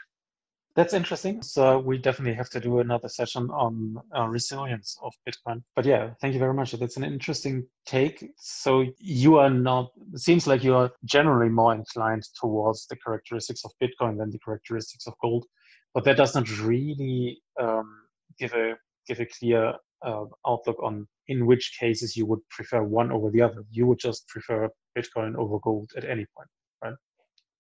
That's 0.77 0.95
interesting. 0.95 1.43
So 1.43 1.81
we 1.81 1.99
definitely 1.99 2.35
have 2.35 2.49
to 2.51 2.61
do 2.61 2.79
another 2.79 3.09
session 3.09 3.51
on 3.51 3.97
uh, 4.17 4.29
resilience 4.29 4.97
of 5.03 5.13
Bitcoin. 5.29 5.63
But 5.75 5.85
yeah, 5.85 6.11
thank 6.21 6.33
you 6.33 6.39
very 6.39 6.55
much. 6.55 6.73
That's 6.73 6.97
an 6.97 7.03
interesting 7.05 7.67
take. 7.87 8.25
So 8.37 8.85
you 8.99 9.37
are 9.39 9.51
not. 9.51 9.91
It 10.15 10.21
seems 10.21 10.47
like 10.47 10.63
you 10.63 10.77
are 10.77 10.91
generally 11.05 11.51
more 11.51 11.75
inclined 11.75 12.23
towards 12.41 12.87
the 12.87 12.97
characteristics 12.97 13.65
of 13.65 13.73
Bitcoin 13.83 14.17
than 14.17 14.31
the 14.31 14.39
characteristics 14.39 15.07
of 15.09 15.15
gold. 15.21 15.45
But 15.93 16.05
that 16.05 16.17
does 16.17 16.37
not 16.37 16.49
really 16.61 17.43
um, 17.61 18.03
give 18.39 18.53
a 18.53 18.75
give 19.09 19.19
a 19.19 19.27
clear 19.27 19.75
uh, 20.07 20.25
outlook 20.47 20.81
on 20.83 21.09
in 21.27 21.47
which 21.47 21.77
cases 21.79 22.17
you 22.17 22.27
would 22.27 22.41
prefer 22.49 22.83
one 22.83 23.11
over 23.11 23.31
the 23.31 23.43
other. 23.43 23.65
You 23.71 23.87
would 23.87 23.99
just 23.99 24.29
prefer 24.29 24.69
Bitcoin 24.97 25.35
over 25.37 25.59
gold 25.59 25.91
at 25.97 26.05
any 26.05 26.27
point, 26.37 26.49
right? 26.83 26.95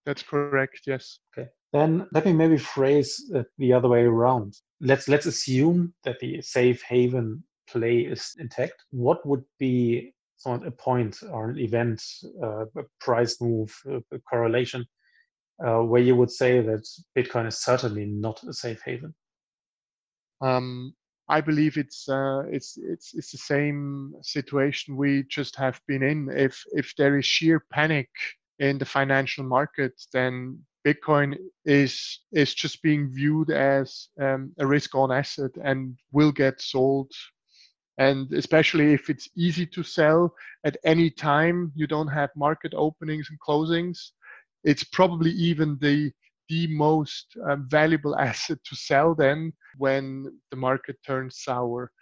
That's 0.07 0.23
correct. 0.23 0.83
Yes. 0.87 1.19
Okay. 1.37 1.49
Then 1.73 2.09
let 2.13 2.27
me 2.27 2.33
maybe 2.33 2.59
phrase 2.59 3.31
it 3.33 3.47
the 3.59 3.73
other 3.73 3.89
way 3.89 4.03
around. 4.03 4.57
Let's 4.81 5.09
let's 5.09 5.27
assume 5.27 5.95
that 6.05 6.19
the 6.19 6.43
safe 6.43 6.83
haven 6.83 7.45
play 7.69 8.01
is 8.01 8.35
intact. 8.39 8.85
What 8.91 9.25
would 9.27 9.45
be 9.59 10.15
a 10.47 10.71
point 10.71 11.19
or 11.31 11.51
an 11.51 11.59
event, 11.59 12.03
uh, 12.43 12.65
a 12.65 12.85
price 12.99 13.41
move, 13.41 13.73
a 13.87 14.19
correlation, 14.29 14.85
uh, 15.65 15.81
where 15.81 16.03
you 16.03 16.17
would 16.17 16.31
say 16.31 16.61
that 16.61 16.89
Bitcoin 17.17 17.47
is 17.47 17.59
certainly 17.59 18.07
not 18.07 18.43
a 18.45 18.53
safe 18.53 18.83
haven? 18.85 19.15
Um, 20.41 20.95
I 21.29 21.41
believe 21.41 21.77
it's 21.77 22.09
uh, 22.09 22.43
it's 22.51 22.77
it's 22.79 23.15
it's 23.15 23.31
the 23.31 23.39
same 23.39 24.15
situation 24.23 24.97
we 24.97 25.25
just 25.29 25.55
have 25.57 25.81
been 25.87 26.03
in. 26.03 26.29
If 26.35 26.65
if 26.73 26.95
there 26.97 27.17
is 27.19 27.27
sheer 27.27 27.65
panic 27.71 28.09
in 28.59 28.79
the 28.79 28.85
financial 28.85 29.45
market, 29.45 29.93
then 30.13 30.65
Bitcoin 30.87 31.37
is 31.65 32.21
is 32.33 32.55
just 32.55 32.83
being 32.83 33.11
viewed 33.11 33.51
as 33.51 34.09
um, 34.21 34.53
a 34.59 34.67
risk-on 34.67 35.13
asset 35.13 35.51
and 35.63 35.97
will 36.13 36.33
get 36.33 36.61
sold. 36.61 37.11
And 37.99 38.33
especially 38.33 38.95
if 38.95 39.11
it's 39.11 39.29
easy 39.37 39.67
to 39.67 39.83
sell 39.83 40.35
at 40.65 40.79
any 40.85 41.11
time, 41.11 41.71
you 41.75 41.87
don't 41.87 42.09
have 42.09 42.31
market 42.35 42.73
openings 42.75 43.29
and 43.29 43.39
closings. 43.47 43.99
It's 44.65 44.85
probably 44.85 45.33
even 45.33 45.79
the 45.81 46.13
the 46.49 46.67
most 46.67 47.27
um, 47.49 47.67
valuable 47.69 48.17
asset 48.29 48.59
to 48.65 48.77
sell 48.77 49.15
then 49.15 49.53
when 49.77 50.05
the 50.51 50.57
market 50.57 50.97
turns 51.07 51.43
sour. 51.45 51.93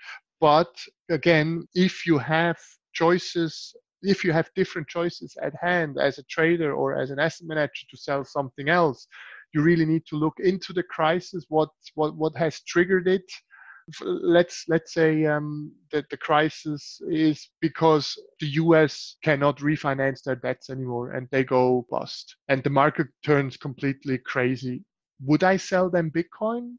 But 0.40 0.72
again, 1.10 1.66
if 1.74 2.06
you 2.06 2.18
have 2.18 2.58
choices 2.92 3.74
if 4.02 4.24
you 4.24 4.32
have 4.32 4.50
different 4.54 4.88
choices 4.88 5.36
at 5.42 5.54
hand 5.60 5.98
as 6.00 6.18
a 6.18 6.24
trader 6.24 6.72
or 6.72 6.96
as 6.96 7.10
an 7.10 7.18
asset 7.18 7.46
manager 7.46 7.86
to 7.90 7.96
sell 7.96 8.24
something 8.24 8.68
else, 8.68 9.06
you 9.54 9.62
really 9.62 9.86
need 9.86 10.04
to 10.06 10.16
look 10.16 10.34
into 10.38 10.72
the 10.72 10.82
crisis, 10.82 11.44
what 11.48 11.70
what 11.94 12.14
what 12.16 12.36
has 12.36 12.60
triggered 12.60 13.08
it. 13.08 13.24
Let's 14.02 14.64
let's 14.68 14.92
say 14.92 15.24
um, 15.24 15.72
that 15.92 16.10
the 16.10 16.18
crisis 16.18 17.00
is 17.08 17.48
because 17.60 18.14
the 18.38 18.48
U.S. 18.62 19.16
cannot 19.24 19.58
refinance 19.58 20.22
their 20.22 20.36
debts 20.36 20.68
anymore 20.68 21.12
and 21.12 21.26
they 21.30 21.42
go 21.42 21.86
bust, 21.90 22.36
and 22.48 22.62
the 22.62 22.70
market 22.70 23.06
turns 23.24 23.56
completely 23.56 24.18
crazy. 24.18 24.84
would 25.24 25.42
I 25.42 25.56
sell 25.56 25.90
them 25.90 26.10
Bitcoin? 26.10 26.76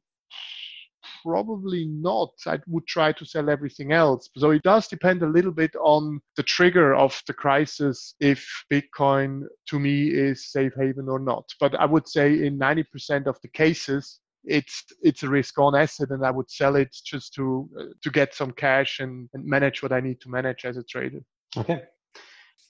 Probably 1.24 1.86
not. 1.86 2.32
I 2.46 2.60
would 2.68 2.86
try 2.88 3.12
to 3.14 3.26
sell 3.26 3.50
everything 3.50 3.92
else. 3.92 4.30
So 4.38 4.52
it 4.52 4.64
does 4.64 4.88
depend 4.88 5.22
a 5.22 5.28
little 5.28 5.52
bit 5.52 5.76
on 5.78 6.20
the 6.36 6.44
trigger 6.44 6.94
of 6.94 7.22
the 7.28 7.34
crisis 7.34 8.16
if 8.20 8.48
Bitcoin 8.72 9.44
to 9.68 9.80
me 9.80 10.08
is 10.08 10.52
safe 10.52 10.74
haven 10.78 11.08
or 11.10 11.20
not. 11.20 11.46
But 11.60 11.76
I 11.76 11.86
would 11.86 12.08
say 12.08 12.46
in 12.46 12.60
90% 12.60 13.28
of 13.28 13.38
the 13.42 13.50
cases, 13.50 14.20
it's 14.46 14.86
it's 15.02 15.24
a 15.24 15.30
risk 15.30 15.60
on 15.60 15.76
asset 15.76 16.12
and 16.12 16.26
I 16.26 16.32
would 16.32 16.50
sell 16.50 16.78
it 16.78 16.96
just 17.06 17.34
to 17.34 17.70
uh, 17.78 17.84
to 18.02 18.10
get 18.10 18.34
some 18.34 18.52
cash 18.52 19.00
and, 19.00 19.30
and 19.34 19.46
manage 19.46 19.84
what 19.84 19.92
I 19.92 20.00
need 20.00 20.22
to 20.22 20.30
manage 20.30 20.64
as 20.66 20.78
a 20.78 20.84
trader. 20.84 21.20
Okay. 21.58 21.84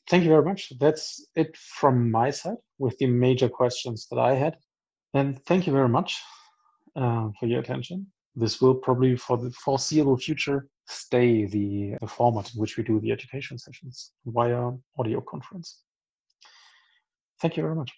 Thank 0.09 0.23
you 0.23 0.29
very 0.29 0.43
much. 0.43 0.73
That's 0.79 1.27
it 1.35 1.55
from 1.55 2.09
my 2.09 2.31
side 2.31 2.57
with 2.79 2.97
the 2.97 3.05
major 3.05 3.47
questions 3.47 4.07
that 4.09 4.17
I 4.17 4.33
had. 4.33 4.57
And 5.13 5.43
thank 5.45 5.67
you 5.67 5.73
very 5.73 5.89
much 5.89 6.19
uh, 6.95 7.29
for 7.39 7.45
your 7.45 7.59
attention. 7.59 8.07
This 8.39 8.62
will 8.62 8.75
probably, 8.75 9.17
for 9.17 9.38
the 9.38 9.52
foreseeable 9.52 10.15
future, 10.15 10.69
stay 10.88 11.45
the, 11.45 11.97
the 11.99 12.08
format 12.08 12.49
in 12.54 12.62
which 12.62 12.78
we 12.78 12.86
do 12.86 13.02
the 13.02 13.12
education 13.12 13.60
sessions 13.60 14.13
via 14.25 14.71
audio 14.97 15.19
conference. 15.19 15.82
Thank 17.41 17.58
you 17.58 17.63
very 17.63 17.75
much. 17.75 17.91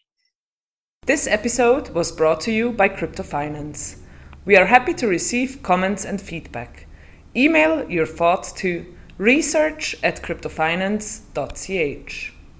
This 1.05 1.27
episode 1.27 1.89
was 1.89 2.11
brought 2.11 2.41
to 2.41 2.51
you 2.51 2.71
by 2.71 2.89
Crypto 2.89 3.21
Finance. 3.21 3.97
We 4.43 4.57
are 4.57 4.65
happy 4.65 4.95
to 4.95 5.07
receive 5.07 5.61
comments 5.61 6.05
and 6.05 6.19
feedback. 6.19 6.87
Email 7.35 7.87
your 7.87 8.07
thoughts 8.07 8.51
to 8.53 8.95
research 9.19 9.95
at 10.01 10.23
cryptofinance.ch. 10.23 12.30